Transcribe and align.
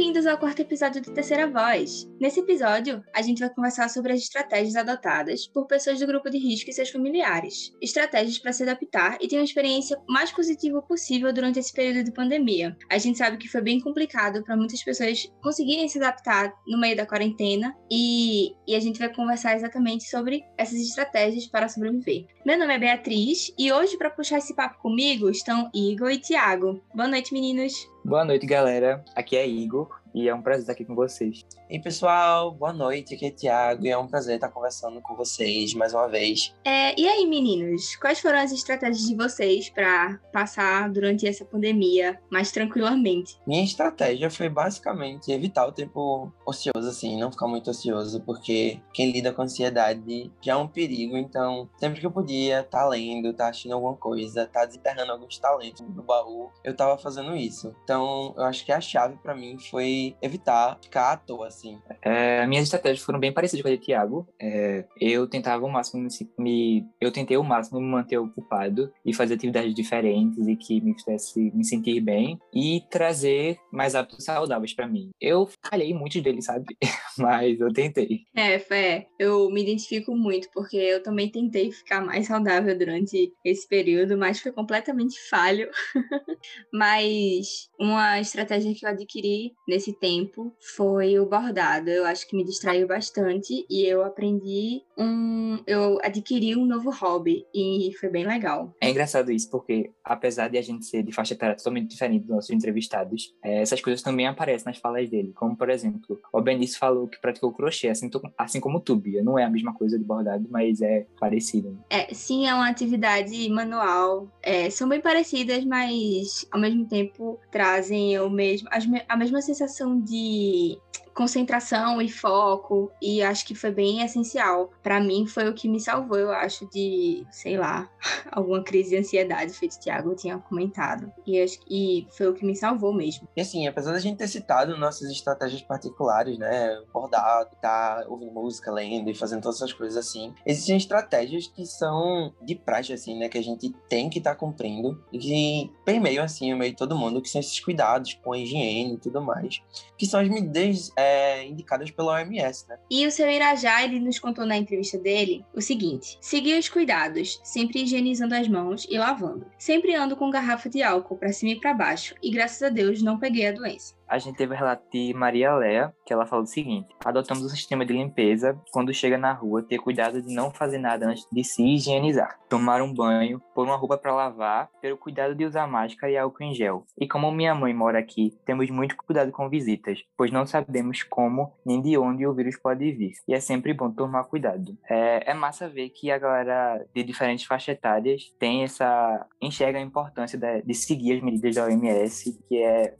Bem-vindos 0.00 0.26
ao 0.26 0.38
quarto 0.38 0.62
episódio 0.62 1.02
do 1.02 1.12
Terceira 1.12 1.46
Voz. 1.46 2.08
Nesse 2.18 2.40
episódio, 2.40 3.04
a 3.14 3.20
gente 3.20 3.40
vai 3.40 3.50
conversar 3.50 3.90
sobre 3.90 4.14
as 4.14 4.20
estratégias 4.20 4.74
adotadas 4.74 5.46
por 5.46 5.66
pessoas 5.66 6.00
do 6.00 6.06
grupo 6.06 6.30
de 6.30 6.38
risco 6.38 6.70
e 6.70 6.72
seus 6.72 6.88
familiares. 6.88 7.70
Estratégias 7.82 8.38
para 8.38 8.50
se 8.50 8.62
adaptar 8.62 9.18
e 9.20 9.28
ter 9.28 9.36
uma 9.36 9.44
experiência 9.44 10.00
mais 10.08 10.32
positiva 10.32 10.80
possível 10.80 11.30
durante 11.34 11.58
esse 11.58 11.70
período 11.70 12.02
de 12.02 12.14
pandemia. 12.14 12.74
A 12.90 12.96
gente 12.96 13.18
sabe 13.18 13.36
que 13.36 13.46
foi 13.46 13.60
bem 13.60 13.78
complicado 13.78 14.42
para 14.42 14.56
muitas 14.56 14.82
pessoas 14.82 15.30
conseguirem 15.42 15.86
se 15.86 15.98
adaptar 15.98 16.50
no 16.66 16.80
meio 16.80 16.96
da 16.96 17.04
quarentena 17.04 17.76
e, 17.90 18.54
e 18.66 18.74
a 18.74 18.80
gente 18.80 18.98
vai 18.98 19.14
conversar 19.14 19.54
exatamente 19.54 20.04
sobre 20.04 20.42
essas 20.56 20.80
estratégias 20.80 21.46
para 21.46 21.68
sobreviver. 21.68 22.24
Meu 22.46 22.58
nome 22.58 22.72
é 22.74 22.78
Beatriz 22.78 23.52
e 23.58 23.70
hoje, 23.70 23.98
para 23.98 24.08
puxar 24.08 24.38
esse 24.38 24.56
papo 24.56 24.80
comigo, 24.80 25.28
estão 25.28 25.70
Igor 25.74 26.10
e 26.10 26.18
Tiago. 26.18 26.82
Boa 26.94 27.06
noite, 27.06 27.34
meninos. 27.34 27.74
Boa 28.04 28.24
noite, 28.24 28.46
galera. 28.46 29.04
Aqui 29.14 29.36
é 29.36 29.46
Igor 29.46 30.00
e 30.14 30.28
é 30.28 30.34
um 30.34 30.42
prazer 30.42 30.62
estar 30.62 30.72
aqui 30.72 30.84
com 30.84 30.94
vocês. 30.94 31.44
E 31.68 31.78
pessoal, 31.78 32.52
boa 32.52 32.72
noite, 32.72 33.14
aqui 33.14 33.26
é 33.26 33.30
Tiago 33.30 33.86
e 33.86 33.90
é 33.90 33.96
um 33.96 34.06
prazer 34.06 34.34
estar 34.34 34.48
conversando 34.48 35.00
com 35.00 35.14
vocês 35.14 35.72
mais 35.74 35.94
uma 35.94 36.08
vez. 36.08 36.54
É, 36.64 36.98
e 37.00 37.08
aí, 37.08 37.26
meninos, 37.26 37.94
quais 37.96 38.20
foram 38.20 38.38
as 38.38 38.52
estratégias 38.52 39.06
de 39.06 39.14
vocês 39.14 39.70
para 39.70 40.18
passar 40.32 40.90
durante 40.90 41.26
essa 41.26 41.44
pandemia 41.44 42.18
mais 42.30 42.50
tranquilamente? 42.50 43.38
Minha 43.46 43.64
estratégia 43.64 44.30
foi 44.30 44.48
basicamente 44.48 45.30
evitar 45.30 45.66
o 45.66 45.72
tempo 45.72 46.32
ocioso, 46.44 46.88
assim, 46.88 47.18
não 47.18 47.30
ficar 47.30 47.46
muito 47.46 47.70
ocioso, 47.70 48.20
porque 48.22 48.80
quem 48.92 49.12
lida 49.12 49.32
com 49.32 49.42
ansiedade 49.42 50.30
já 50.40 50.52
é 50.52 50.56
um 50.56 50.66
perigo, 50.66 51.16
então 51.16 51.68
sempre 51.78 52.00
que 52.00 52.06
eu 52.06 52.10
podia 52.10 52.60
estar 52.60 52.80
tá 52.80 52.88
lendo, 52.88 53.30
estar 53.30 53.44
tá 53.44 53.50
assistindo 53.50 53.72
alguma 53.72 53.96
coisa, 53.96 54.42
estar 54.42 54.60
tá 54.60 54.66
desenterrando 54.66 55.12
alguns 55.12 55.38
talentos 55.38 55.82
do 55.82 56.02
baú, 56.02 56.50
eu 56.64 56.72
estava 56.72 56.98
fazendo 56.98 57.36
isso. 57.36 57.74
Então, 57.84 58.34
eu 58.36 58.44
acho 58.44 58.64
que 58.64 58.72
a 58.72 58.80
chave 58.80 59.16
para 59.16 59.34
mim 59.34 59.56
foi 59.58 59.99
evitar 60.22 60.78
ficar 60.82 61.12
à 61.12 61.16
toa, 61.16 61.48
assim. 61.48 61.78
É, 62.02 62.46
minhas 62.46 62.64
estratégias 62.64 63.04
foram 63.04 63.18
bem 63.18 63.32
parecidas 63.32 63.62
com 63.62 63.68
a 63.68 63.72
de 63.72 63.78
Thiago. 63.78 64.26
É, 64.40 64.84
eu 65.00 65.26
tentava 65.26 65.64
o 65.64 65.70
máximo 65.70 66.06
me, 66.38 66.86
eu 67.00 67.12
tentei 67.12 67.36
o 67.36 67.44
máximo 67.44 67.80
me 67.80 67.86
manter 67.86 68.18
ocupado 68.18 68.92
e 69.04 69.12
fazer 69.14 69.34
atividades 69.34 69.74
diferentes 69.74 70.46
e 70.46 70.56
que 70.56 70.80
me 70.80 70.94
fizesse 70.94 71.50
me 71.54 71.64
sentir 71.64 72.00
bem 72.00 72.38
e 72.54 72.82
trazer 72.90 73.58
mais 73.72 73.94
hábitos 73.94 74.24
saudáveis 74.24 74.74
para 74.74 74.88
mim. 74.88 75.10
Eu 75.20 75.48
falhei 75.62 75.92
muitos 75.94 76.22
deles, 76.22 76.44
sabe? 76.44 76.76
Mas 77.18 77.58
eu 77.60 77.72
tentei. 77.72 78.20
É, 78.34 78.58
Fé, 78.58 79.06
eu 79.18 79.50
me 79.50 79.62
identifico 79.62 80.14
muito 80.14 80.48
porque 80.52 80.76
eu 80.76 81.02
também 81.02 81.30
tentei 81.30 81.70
ficar 81.70 82.00
mais 82.00 82.26
saudável 82.26 82.76
durante 82.76 83.32
esse 83.44 83.68
período, 83.68 84.16
mas 84.16 84.40
foi 84.40 84.52
completamente 84.52 85.18
falho. 85.28 85.68
mas 86.72 87.68
uma 87.78 88.20
estratégia 88.20 88.74
que 88.74 88.84
eu 88.84 88.90
adquiri 88.90 89.52
nesse 89.68 89.89
tempo 89.92 90.52
foi 90.58 91.18
o 91.18 91.26
bordado. 91.26 91.90
Eu 91.90 92.04
acho 92.04 92.26
que 92.26 92.36
me 92.36 92.44
distraiu 92.44 92.86
bastante 92.86 93.66
e 93.68 93.84
eu 93.84 94.04
aprendi 94.04 94.82
um. 94.96 95.58
Eu 95.66 95.98
adquiri 96.02 96.56
um 96.56 96.66
novo 96.66 96.90
hobby 96.90 97.46
e 97.54 97.90
foi 97.98 98.08
bem 98.08 98.26
legal. 98.26 98.74
É 98.80 98.90
engraçado 98.90 99.30
isso, 99.32 99.50
porque 99.50 99.90
apesar 100.04 100.48
de 100.48 100.58
a 100.58 100.62
gente 100.62 100.84
ser 100.84 101.02
de 101.02 101.12
faixa 101.12 101.34
etária 101.34 101.56
totalmente 101.56 101.88
diferente 101.88 102.22
dos 102.22 102.36
nossos 102.36 102.50
entrevistados, 102.50 103.34
é, 103.42 103.62
essas 103.62 103.80
coisas 103.80 104.02
também 104.02 104.26
aparecem 104.26 104.66
nas 104.66 104.78
falas 104.78 105.08
dele. 105.08 105.32
Como, 105.34 105.56
por 105.56 105.70
exemplo, 105.70 106.20
o 106.32 106.40
Benício 106.40 106.78
falou 106.78 107.08
que 107.08 107.20
praticou 107.20 107.52
crochê, 107.52 107.88
assim, 107.88 108.10
assim 108.36 108.60
como 108.60 108.80
tu, 108.80 108.96
Bia. 108.96 109.22
Não 109.22 109.38
é 109.38 109.44
a 109.44 109.50
mesma 109.50 109.72
coisa 109.72 109.98
de 109.98 110.04
bordado, 110.04 110.46
mas 110.50 110.80
é 110.80 111.06
parecido. 111.18 111.70
Né? 111.70 111.78
É, 111.90 112.14
sim, 112.14 112.46
é 112.46 112.54
uma 112.54 112.68
atividade 112.68 113.48
manual. 113.48 114.28
É, 114.42 114.68
são 114.70 114.88
bem 114.88 115.00
parecidas, 115.00 115.64
mas 115.64 116.46
ao 116.50 116.60
mesmo 116.60 116.86
tempo 116.86 117.38
trazem 117.50 118.18
o 118.18 118.28
mesmo, 118.28 118.68
a 119.08 119.16
mesma 119.16 119.40
sensação 119.40 119.79
de 119.86 120.78
concentração 121.20 122.00
e 122.00 122.08
foco 122.08 122.90
e 123.00 123.22
acho 123.22 123.46
que 123.46 123.54
foi 123.54 123.70
bem 123.70 124.02
essencial. 124.02 124.70
Para 124.82 124.98
mim 125.00 125.26
foi 125.26 125.50
o 125.50 125.54
que 125.54 125.68
me 125.68 125.78
salvou, 125.78 126.18
eu 126.18 126.32
acho, 126.32 126.66
de, 126.70 127.26
sei 127.30 127.58
lá, 127.58 127.90
alguma 128.32 128.62
crise 128.62 128.90
de 128.90 128.96
ansiedade, 128.96 129.52
feito 129.52 129.74
o 129.74 129.80
Thiago 129.80 130.14
tinha 130.14 130.38
comentado. 130.38 131.12
E, 131.26 131.42
acho, 131.42 131.58
e 131.68 132.06
foi 132.16 132.28
o 132.28 132.34
que 132.34 132.44
me 132.44 132.56
salvou 132.56 132.92
mesmo. 132.92 133.28
E 133.36 133.40
assim, 133.42 133.66
apesar 133.66 133.92
da 133.92 134.00
gente 134.00 134.16
ter 134.16 134.28
citado 134.28 134.78
nossas 134.78 135.10
estratégias 135.10 135.60
particulares, 135.60 136.38
né, 136.38 136.80
bordado, 136.92 137.50
tá 137.60 138.04
ouvindo 138.08 138.32
música, 138.32 138.72
lendo 138.72 139.10
e 139.10 139.14
fazendo 139.14 139.42
todas 139.42 139.58
essas 139.58 139.74
coisas 139.74 139.98
assim, 139.98 140.32
existem 140.46 140.78
estratégias 140.78 141.46
que 141.46 141.66
são 141.66 142.32
de 142.40 142.54
praxe, 142.54 142.94
assim, 142.94 143.18
né, 143.18 143.28
que 143.28 143.36
a 143.36 143.42
gente 143.42 143.70
tem 143.88 144.08
que 144.08 144.18
estar 144.18 144.30
tá 144.30 144.36
cumprindo 144.36 145.04
e 145.12 145.18
que 145.18 145.70
permeiam, 145.84 146.24
assim, 146.24 146.54
meio 146.54 146.74
todo 146.74 146.96
mundo, 146.96 147.20
que 147.20 147.28
são 147.28 147.40
esses 147.40 147.60
cuidados 147.60 148.14
com 148.14 148.32
a 148.32 148.38
higiene 148.38 148.94
e 148.94 148.98
tudo 148.98 149.20
mais, 149.20 149.60
que 149.98 150.06
são 150.06 150.18
as 150.18 150.28
medidas 150.28 150.79
é, 150.96 151.44
indicadas 151.46 151.90
pela 151.90 152.14
OMS, 152.14 152.66
né? 152.68 152.78
E 152.90 153.06
o 153.06 153.10
seu 153.10 153.30
Irajá, 153.30 153.84
ele 153.84 154.00
nos 154.00 154.18
contou 154.18 154.46
na 154.46 154.56
entrevista 154.56 154.98
dele 154.98 155.44
o 155.54 155.60
seguinte: 155.60 156.18
seguir 156.20 156.58
os 156.58 156.68
cuidados, 156.68 157.40
sempre 157.44 157.82
higienizando 157.82 158.34
as 158.34 158.48
mãos 158.48 158.86
e 158.88 158.98
lavando. 158.98 159.46
Sempre 159.58 159.94
ando 159.94 160.16
com 160.16 160.30
garrafa 160.30 160.68
de 160.68 160.82
álcool 160.82 161.16
para 161.16 161.32
cima 161.32 161.52
e 161.52 161.60
para 161.60 161.74
baixo, 161.74 162.14
e 162.22 162.30
graças 162.30 162.62
a 162.62 162.68
Deus 162.68 163.02
não 163.02 163.18
peguei 163.18 163.46
a 163.46 163.52
doença 163.52 163.99
a 164.10 164.18
gente 164.18 164.36
teve 164.36 164.52
o 164.52 164.56
relato 164.56 164.82
de 164.92 165.14
Maria 165.14 165.54
Léa, 165.54 165.94
que 166.04 166.12
ela 166.12 166.26
falou 166.26 166.44
o 166.44 166.48
seguinte: 166.48 166.88
adotamos 167.04 167.44
um 167.44 167.48
sistema 167.48 167.86
de 167.86 167.92
limpeza 167.92 168.60
quando 168.72 168.92
chega 168.92 169.16
na 169.16 169.32
rua, 169.32 169.62
ter 169.62 169.78
cuidado 169.78 170.20
de 170.20 170.34
não 170.34 170.50
fazer 170.50 170.78
nada 170.78 171.06
antes 171.06 171.26
de 171.30 171.44
se 171.44 171.62
higienizar, 171.62 172.38
tomar 172.48 172.82
um 172.82 172.92
banho, 172.92 173.40
pôr 173.54 173.64
uma 173.64 173.76
roupa 173.76 173.96
para 173.96 174.12
lavar, 174.12 174.68
ter 174.82 174.92
o 174.92 174.98
cuidado 174.98 175.34
de 175.34 175.44
usar 175.44 175.66
máscara 175.68 176.12
e 176.12 176.18
álcool 176.18 176.42
em 176.42 176.54
gel. 176.54 176.84
E 176.98 177.06
como 177.06 177.30
minha 177.30 177.54
mãe 177.54 177.72
mora 177.72 178.00
aqui, 178.00 178.36
temos 178.44 178.68
muito 178.68 178.96
cuidado 178.96 179.30
com 179.30 179.48
visitas, 179.48 180.02
pois 180.16 180.32
não 180.32 180.44
sabemos 180.44 181.04
como 181.04 181.52
nem 181.64 181.80
de 181.80 181.96
onde 181.96 182.26
o 182.26 182.34
vírus 182.34 182.56
pode 182.56 182.90
vir. 182.90 183.12
E 183.28 183.34
é 183.34 183.40
sempre 183.40 183.72
bom 183.72 183.90
tomar 183.90 184.24
cuidado. 184.24 184.76
É, 184.88 185.30
é 185.30 185.34
massa 185.34 185.68
ver 185.68 185.90
que 185.90 186.10
a 186.10 186.18
galera 186.18 186.84
de 186.92 187.04
diferentes 187.04 187.44
faixas 187.44 187.76
etárias 187.76 188.34
tem 188.38 188.64
essa 188.64 189.26
enxerga 189.40 189.78
a 189.78 189.82
importância 189.82 190.36
de, 190.36 190.62
de 190.62 190.74
seguir 190.74 191.16
as 191.16 191.22
medidas 191.22 191.54
da 191.54 191.64
OMS, 191.64 192.38
que 192.48 192.62
é 192.62 192.94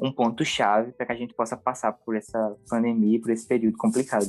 um 0.00 0.12
ponto-chave 0.12 0.92
para 0.92 1.06
que 1.06 1.12
a 1.12 1.16
gente 1.16 1.34
possa 1.34 1.56
passar 1.56 1.92
por 1.92 2.16
essa 2.16 2.56
pandemia, 2.68 3.20
por 3.20 3.30
esse 3.30 3.46
período 3.46 3.76
complicado. 3.76 4.26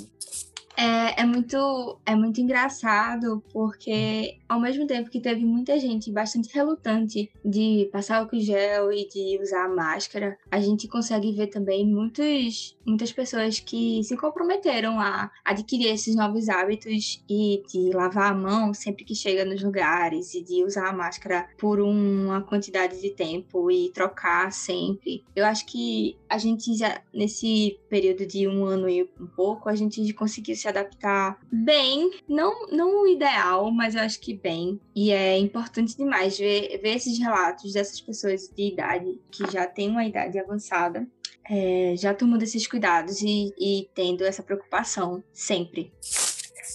É, 0.80 1.24
é, 1.24 1.26
muito, 1.26 2.00
é 2.06 2.16
muito 2.16 2.40
engraçado, 2.40 3.44
porque 3.52 4.38
ao 4.48 4.62
mesmo 4.62 4.88
tempo 4.88 5.10
que 5.10 5.20
teve 5.20 5.44
muita 5.44 5.78
gente 5.78 6.10
bastante 6.10 6.56
relutante 6.56 7.30
de 7.44 7.90
passar 7.92 8.20
álcool 8.20 8.40
gel 8.40 8.90
e 8.90 9.06
de 9.06 9.38
usar 9.44 9.68
máscara, 9.68 10.38
a 10.50 10.62
gente 10.62 10.88
consegue 10.88 11.34
ver 11.34 11.48
também 11.48 11.86
muitos, 11.86 12.78
muitas 12.86 13.12
pessoas 13.12 13.60
que 13.60 14.02
se 14.06 14.16
comprometeram 14.16 14.98
a 15.02 15.30
adquirir 15.44 15.88
esses 15.88 16.16
novos 16.16 16.48
hábitos 16.48 17.22
e 17.30 17.62
de 17.68 17.92
lavar 17.94 18.32
a 18.32 18.36
mão 18.36 18.74
sempre 18.74 19.04
que 19.04 19.14
chega 19.14 19.44
nos 19.44 19.62
lugares 19.62 20.34
e 20.34 20.42
de 20.42 20.64
usar 20.64 20.88
a 20.88 20.94
máscara 20.94 21.46
por 21.58 21.82
uma 21.82 22.42
quantidade 22.42 23.02
de 23.02 23.10
tempo 23.10 23.70
e 23.70 23.90
trocar 23.90 24.54
sempre. 24.54 25.26
Eu 25.36 25.46
acho 25.46 25.66
que 25.66 26.16
a 26.30 26.38
gente 26.38 26.74
já, 26.74 27.02
nesse 27.14 27.78
período 27.90 28.26
de 28.26 28.48
um 28.48 28.64
ano 28.64 28.88
e 28.88 29.04
um 29.20 29.28
pouco, 29.28 29.68
a 29.68 29.76
gente 29.76 30.14
conseguiu 30.14 30.56
se 30.56 30.69
adaptar 30.70 31.40
bem, 31.52 32.12
não, 32.28 32.68
não 32.68 33.04
o 33.04 33.08
ideal, 33.08 33.72
mas 33.72 33.96
eu 33.96 34.02
acho 34.02 34.20
que 34.20 34.34
bem. 34.34 34.80
E 34.96 35.12
é 35.12 35.38
importante 35.38 35.96
demais 35.98 36.38
ver, 36.38 36.80
ver 36.82 36.96
esses 36.96 37.18
relatos 37.20 37.74
dessas 37.74 38.00
pessoas 38.00 38.50
de 38.50 38.74
idade, 38.74 39.20
que 39.32 39.50
já 39.52 39.66
têm 39.68 39.90
uma 39.90 40.06
idade 40.06 40.40
avançada, 40.40 41.08
é, 41.50 41.96
já 41.98 42.14
tomando 42.14 42.44
esses 42.44 42.68
cuidados 42.68 43.22
e, 43.22 43.54
e 43.58 43.90
tendo 43.96 44.24
essa 44.24 44.44
preocupação 44.44 45.24
sempre. 45.34 45.92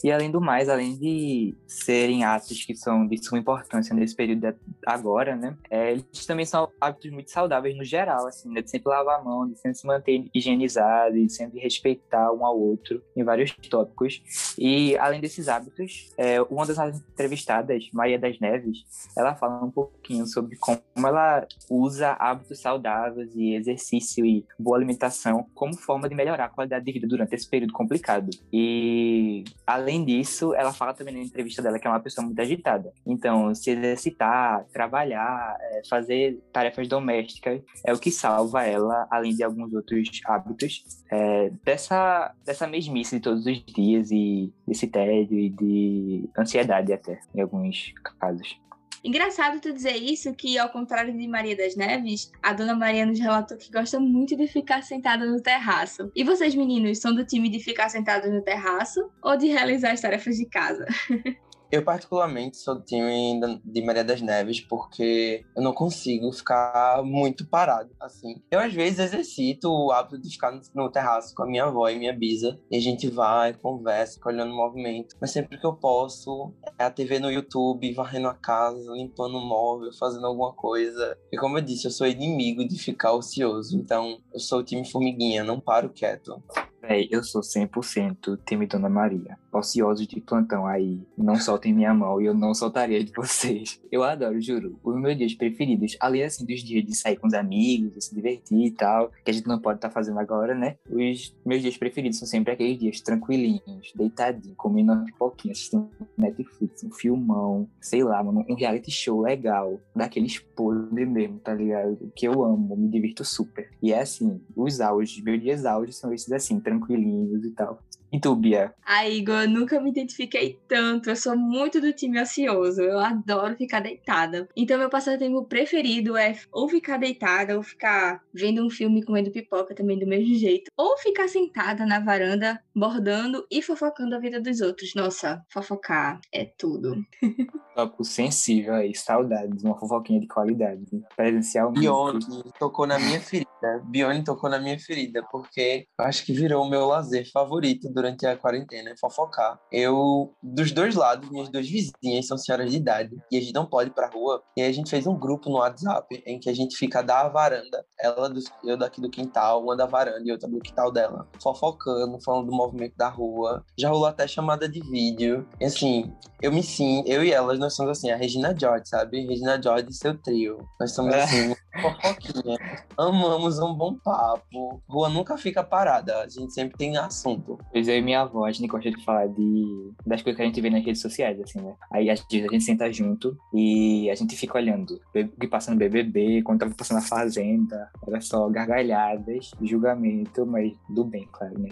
E 0.05 0.13
além 0.13 0.31
do 0.31 0.39
mais, 0.39 0.69
além 0.69 0.99
de 0.99 1.55
serem 1.67 2.25
atos 2.25 2.63
que 2.63 2.77
são 2.77 3.07
de 3.07 3.17
suma 3.25 3.39
importância 3.39 3.95
nesse 3.95 4.15
período 4.15 4.55
agora, 4.85 5.35
né? 5.35 5.57
É, 5.71 5.93
eles 5.93 6.27
também 6.27 6.45
são 6.45 6.69
hábitos 6.79 7.11
muito 7.11 7.31
saudáveis 7.31 7.75
no 7.75 7.83
geral, 7.83 8.27
assim, 8.27 8.53
né? 8.53 8.61
De 8.61 8.71
sempre 8.71 8.91
lavar 8.91 9.21
a 9.21 9.25
mão, 9.25 9.49
de 9.49 9.59
sempre 9.59 9.79
se 9.79 9.87
manter 9.87 10.29
higienizado, 10.35 11.15
de 11.15 11.33
sempre 11.33 11.59
respeitar 11.59 12.31
um 12.33 12.45
ao 12.45 12.61
outro 12.61 13.03
em 13.17 13.25
vários 13.25 13.53
tópicos. 13.71 14.23
E 14.59 14.95
além 14.99 15.23
desses 15.23 15.49
hábitos, 15.49 16.13
é, 16.19 16.43
uma 16.43 16.67
das 16.67 16.79
entrevistadas, 16.79 17.89
Maria 17.91 18.19
das 18.19 18.39
Neves, 18.39 18.85
ela 19.17 19.35
fala 19.35 19.65
um 19.65 19.71
pouquinho 19.71 20.27
sobre 20.27 20.57
como 20.57 20.83
ela 20.99 21.47
usa 21.71 22.11
hábitos 22.19 22.61
saudáveis 22.61 23.35
e 23.35 23.55
exercício 23.55 24.27
e 24.27 24.45
boa 24.59 24.77
alimentação 24.77 25.47
como 25.55 25.75
forma 25.79 26.11
de 26.11 26.15
melhorar 26.15 26.45
a 26.45 26.49
qualidade 26.51 26.85
de 26.85 26.93
vida 26.93 27.09
durante 27.09 27.35
esse 27.35 27.49
período 27.49 27.73
complicado. 27.73 28.29
E 28.53 29.45
além 29.67 29.94
além 29.95 30.05
disso, 30.05 30.55
ela 30.55 30.73
fala 30.73 30.93
também 30.93 31.15
na 31.15 31.21
entrevista 31.21 31.63
dela 31.63 31.79
que 31.79 31.87
é 31.87 31.91
uma 31.91 32.01
pessoa 32.01 32.25
muito 32.25 32.41
agitada. 32.41 32.93
Então, 33.07 33.55
se 33.55 33.71
exercitar, 33.71 34.65
trabalhar, 34.73 35.57
é, 35.61 35.83
fazer 35.89 36.43
tarefas 36.53 36.89
domésticas 36.89 37.63
é 37.85 37.93
o 37.93 37.99
que 37.99 38.11
salva 38.11 38.65
ela, 38.65 39.07
além 39.11 39.35
de 39.35 39.45
alguns 39.45 39.73
outros 39.73 40.21
hábitos, 40.27 40.85
é, 41.11 41.51
dessa, 41.63 42.35
dessa 42.45 42.67
mesmice 42.67 43.17
de 43.17 43.23
todos 43.23 43.47
os 43.47 43.65
dias 43.65 44.11
e 44.11 44.53
desse 44.67 44.89
tédio 44.89 45.39
e 45.39 45.49
de 45.49 46.29
ansiedade 46.37 46.93
até, 46.93 47.21
em 47.35 47.41
alguns 47.41 47.93
casos. 48.19 48.59
Engraçado 49.05 49.61
tu 49.61 49.71
dizer 49.71 49.97
isso, 49.97 50.35
que 50.35 50.57
ao 50.59 50.71
contrário 50.71 51.13
de 51.13 51.29
Maria 51.29 51.55
das 51.55 51.77
Neves, 51.77 52.33
a 52.43 52.55
dona 52.55 52.75
Maria 52.75 53.05
nos 53.05 53.21
relatou 53.21 53.59
que 53.59 53.71
gosta 53.71 54.01
muito 54.01 54.35
de 54.35 54.47
ficar 54.49 54.83
sentada 54.83 55.27
no 55.27 55.43
terraço. 55.43 56.11
E 56.17 56.25
vocês, 56.25 56.55
meninos, 56.55 57.01
são 57.01 57.15
do 57.15 57.23
time 57.23 57.51
de 57.51 57.61
ficar 57.61 57.91
sentados 57.91 58.31
no 58.33 58.43
terraço 58.43 59.11
ou 59.23 59.37
de 59.37 59.49
realizar 59.49 59.93
as 59.93 60.01
tarefas 60.01 60.37
de 60.37 60.47
casa? 60.47 60.87
Eu, 61.75 61.83
particularmente, 61.83 62.57
sou 62.57 62.77
do 62.77 62.83
time 62.83 63.61
de 63.65 63.83
Maria 63.83 64.05
das 64.05 64.23
Neves 64.23 64.61
porque 64.61 65.45
eu 65.57 65.61
não 65.61 65.73
consigo 65.73 66.31
ficar 66.31 67.03
muito 67.03 67.45
parado, 67.49 67.91
assim. 68.01 68.41
Eu, 68.49 68.61
às 68.61 68.73
vezes, 68.73 69.01
exercito 69.01 69.69
o 69.69 69.91
hábito 69.91 70.17
de 70.17 70.31
ficar 70.31 70.57
no 70.73 70.89
terraço 70.89 71.35
com 71.35 71.43
a 71.43 71.47
minha 71.49 71.65
avó 71.65 71.89
e 71.89 71.99
minha 71.99 72.13
bisa, 72.13 72.61
e 72.71 72.77
a 72.77 72.81
gente 72.81 73.11
vai, 73.11 73.55
conversa, 73.55 74.21
olhando 74.25 74.53
o 74.53 74.57
movimento. 74.57 75.17
Mas 75.21 75.33
sempre 75.33 75.59
que 75.59 75.67
eu 75.67 75.75
posso, 75.75 76.53
é 76.79 76.85
a 76.85 76.91
TV 76.93 77.19
no 77.19 77.29
YouTube, 77.29 77.93
varrendo 77.93 78.29
a 78.29 78.35
casa, 78.35 78.93
limpando 78.93 79.37
o 79.37 79.45
móvel, 79.45 79.91
fazendo 79.99 80.29
alguma 80.29 80.53
coisa. 80.53 81.19
E 81.33 81.37
como 81.37 81.59
eu 81.59 81.63
disse, 81.63 81.89
eu 81.89 81.91
sou 81.91 82.07
inimigo 82.07 82.65
de 82.65 82.79
ficar 82.79 83.15
ocioso, 83.15 83.77
então 83.77 84.21
eu 84.33 84.39
sou 84.39 84.61
o 84.61 84.65
time 84.65 84.89
formiguinha, 84.89 85.43
não 85.43 85.59
paro 85.59 85.91
quieto. 85.91 86.41
Véi, 86.81 87.09
eu 87.11 87.25
sou 87.25 87.41
100% 87.41 88.39
time 88.47 88.67
Dona 88.67 88.91
Maria. 88.91 89.39
Ociosos 89.55 90.07
de 90.07 90.21
plantão 90.21 90.67
aí, 90.67 91.01
não 91.17 91.37
soltem 91.37 91.73
minha 91.73 91.95
mão 91.95 92.21
e 92.21 92.27
eu 92.27 92.35
não 92.35 92.53
soltaria 92.53 93.03
de 93.05 93.13
vocês. 93.13 93.81
Eu 93.91 94.03
adoro, 94.03 94.41
juro. 94.41 94.79
Os 94.83 94.97
meus 94.97 95.17
dias 95.17 95.35
preferidos, 95.35 95.97
além 96.01 96.25
assim 96.25 96.45
dos 96.45 96.61
dias 96.61 96.85
de 96.85 96.95
sair 96.95 97.17
com 97.17 97.29
os 97.29 97.35
amigos, 97.35 97.93
de 97.93 98.05
se 98.05 98.15
divertir 98.15 98.67
e 98.67 98.71
tal, 98.73 99.13
que 99.25 99.31
a 99.31 99.35
gente 99.35 99.47
não 99.47 99.61
pode 99.61 99.79
estar 99.79 99.89
tá 99.89 99.95
fazendo 99.95 100.19
agora, 100.19 100.55
né? 100.55 100.77
Os 100.91 101.37
meus 101.47 101.63
dias 101.63 101.77
preferidos 101.77 102.19
são 102.19 102.27
sempre 102.27 102.53
aqueles 102.53 102.79
dias 102.79 103.01
tranquilinhos, 103.01 103.93
deitadinho, 103.95 104.55
comendo 104.57 104.93
uma 104.93 105.05
pipoquinha, 105.05 105.53
assistindo 105.53 105.89
Netflix, 106.17 106.83
um 106.83 106.91
filmão, 106.91 107.69
sei 107.81 108.03
lá, 108.03 108.23
mano, 108.23 108.45
um 108.49 108.55
reality 108.55 108.91
show 108.91 109.21
legal, 109.21 109.81
daqueles 109.95 110.39
podres 110.39 111.09
mesmo, 111.09 111.39
tá 111.39 111.55
ligado? 111.55 112.13
Que 112.17 112.27
eu 112.27 112.43
amo, 112.43 112.77
me 112.77 112.89
divirto 112.89 113.25
super. 113.25 113.71
E 113.83 113.93
é 113.93 114.01
assim, 114.01 114.41
os 114.57 114.81
áudios, 114.81 115.23
meus 115.23 115.41
dias 115.41 115.65
áudios 115.65 115.97
são 115.97 116.13
esses 116.13 116.33
assim, 116.33 116.59
tranquilinhos 116.59 117.45
e 117.45 117.51
tal. 117.51 117.81
E 118.15 118.21
tu, 118.21 118.37
Bia? 118.37 118.73
Ah, 118.87 119.09
Igor, 119.09 119.43
eu 119.43 119.51
nunca 119.51 119.81
me 119.81 119.91
identifiquei 119.91 120.57
tanto. 120.69 121.11
Eu 121.11 121.17
sou 121.17 121.37
muito 121.37 121.81
do 121.81 121.93
time 121.93 122.23
ocioso. 122.23 122.81
Eu 122.81 123.01
adoro 123.01 123.57
ficar 123.57 123.81
deitada. 123.81 124.49
Então, 124.57 124.79
meu 124.79 124.89
passatempo 124.89 125.45
preferido 125.47 126.17
é 126.17 126.39
ou 126.53 126.69
ficar 126.69 126.97
deitada, 126.97 127.57
ou 127.57 127.63
ficar 127.65 128.23
vendo 128.33 128.65
um 128.65 128.71
filme 128.71 129.03
comendo 129.03 129.33
pipoca 129.33 129.75
também 129.75 129.99
do 129.99 130.07
mesmo 130.07 130.33
jeito. 130.37 130.71
Ou 130.77 130.97
ficar 130.99 131.27
sentada 131.27 131.85
na 131.85 131.99
varanda, 131.99 132.63
bordando 132.73 133.45
e 133.51 133.61
fofocando 133.61 134.15
a 134.15 134.21
vida 134.21 134.41
dos 134.41 134.61
outros. 134.61 134.95
Nossa, 134.95 135.45
fofocar 135.49 136.21
é 136.33 136.45
tudo. 136.45 136.95
Tópico 137.75 138.05
sensível 138.05 138.75
aí, 138.75 138.95
saudades, 138.95 139.65
uma 139.65 139.77
fofoquinha 139.77 140.21
de 140.21 140.29
qualidade. 140.29 140.85
Presencialmente. 141.17 141.81
Bione 141.81 142.53
tocou 142.57 142.87
na 142.87 143.01
minha 143.01 143.21
ferida. 143.21 143.49
Bione 143.83 144.23
tocou 144.23 144.49
na 144.49 144.61
minha 144.61 144.79
ferida, 144.79 145.27
porque 145.29 145.89
eu 145.99 146.05
acho 146.05 146.25
que 146.25 146.33
virou 146.33 146.65
o 146.65 146.71
meu 146.71 146.87
lazer 146.87 147.29
favorito 147.33 147.93
durante 147.93 148.04
a 148.07 148.37
quarentena, 148.37 148.91
é 148.91 148.97
fofocar. 148.97 149.59
Eu, 149.71 150.33
dos 150.43 150.73
dois 150.73 150.95
lados, 150.95 151.29
minhas 151.31 151.49
duas 151.49 151.69
vizinhas 151.69 152.27
são 152.27 152.39
senhoras 152.39 152.71
de 152.71 152.77
idade 152.77 153.17
e 153.31 153.37
a 153.37 153.41
gente 153.41 153.55
não 153.55 153.67
pode 153.67 153.91
ir 153.91 153.93
pra 153.93 154.09
rua. 154.09 154.43
E 154.57 154.63
aí 154.63 154.69
a 154.69 154.73
gente 154.73 154.91
fez 154.91 155.07
um 155.07 155.19
grupo 155.19 155.49
no 155.51 155.59
WhatsApp 155.59 156.23
em 156.27 156.39
que 156.39 156.49
a 156.49 156.55
gente 156.55 156.77
fica 156.77 157.03
da 157.03 157.29
varanda, 157.29 157.85
ela 158.01 158.29
do, 158.29 158.41
eu 158.65 158.77
daqui 158.77 159.01
do 159.01 159.11
quintal, 159.11 159.63
uma 159.63 159.77
da 159.77 159.87
varanda 159.87 160.23
e 160.25 160.33
outra 160.33 160.49
do 160.49 160.61
quintal 160.61 160.91
dela, 160.91 161.29
fofocando, 161.43 162.21
falando 162.23 162.47
do 162.47 162.57
movimento 162.57 162.97
da 162.97 163.09
rua. 163.09 163.65
Já 163.79 163.89
rolou 163.89 164.07
até 164.07 164.27
chamada 164.27 164.69
de 164.69 164.81
vídeo. 164.81 165.47
E 165.61 165.65
assim, 165.65 166.13
eu 166.43 166.53
me 166.53 166.63
sim, 166.63 167.03
eu 167.07 167.25
e 167.25 167.33
elas, 167.33 167.59
nós 167.59 167.75
somos 167.75 167.93
assim, 167.93 168.11
a 168.11 168.17
Regina 168.17 168.55
George, 168.59 168.89
sabe? 168.89 169.27
Regina 169.27 169.61
George 169.61 169.87
e 169.91 169.95
seu 169.95 170.17
trio. 170.17 170.59
Nós 170.79 170.93
somos 170.93 171.15
é. 171.15 171.23
assim, 171.23 171.55
fofoquinha. 171.81 172.59
Amamos 172.99 173.59
um 173.59 173.75
bom 173.75 173.95
papo. 173.99 174.83
Rua 174.89 175.09
nunca 175.09 175.37
fica 175.39 175.63
parada, 175.63 176.19
a 176.19 176.29
gente 176.29 176.53
sempre 176.53 176.77
tem 176.77 176.97
assunto. 176.97 177.59
Pois 177.73 177.89
eu 177.95 177.99
e 177.99 178.03
minha 178.03 178.23
avó, 178.23 178.45
a 178.45 178.53
gente 178.53 178.69
gosta 178.69 178.91
de 178.91 179.05
falar 179.05 179.27
de, 179.29 179.93
das 180.05 180.23
coisas 180.23 180.37
que 180.37 180.43
a 180.43 180.47
gente 180.47 180.61
vê 180.61 180.71
nas 180.71 180.85
redes 180.85 181.01
sociais, 181.01 181.41
assim, 181.41 181.61
né? 181.61 181.75
Aí 181.93 182.11
às 182.11 182.21
vezes 182.31 182.49
a 182.49 182.53
gente 182.53 182.65
senta 182.65 182.93
junto 182.93 183.37
e 183.53 184.11
a 184.11 184.15
gente 184.15 184.37
fica 184.37 184.59
olhando 184.59 185.01
o 185.15 185.41
que 185.41 185.47
passa 185.47 185.71
no 185.71 185.77
BBB, 185.77 186.43
quando 186.43 186.61
tava 186.61 186.75
passando 186.75 186.99
a 186.99 187.03
Fazenda, 187.03 187.89
era 188.07 188.21
só 188.21 188.49
gargalhadas, 188.49 189.51
julgamento, 189.63 190.45
mas 190.47 190.73
do 190.89 191.05
bem, 191.05 191.29
claro, 191.31 191.59
né? 191.59 191.69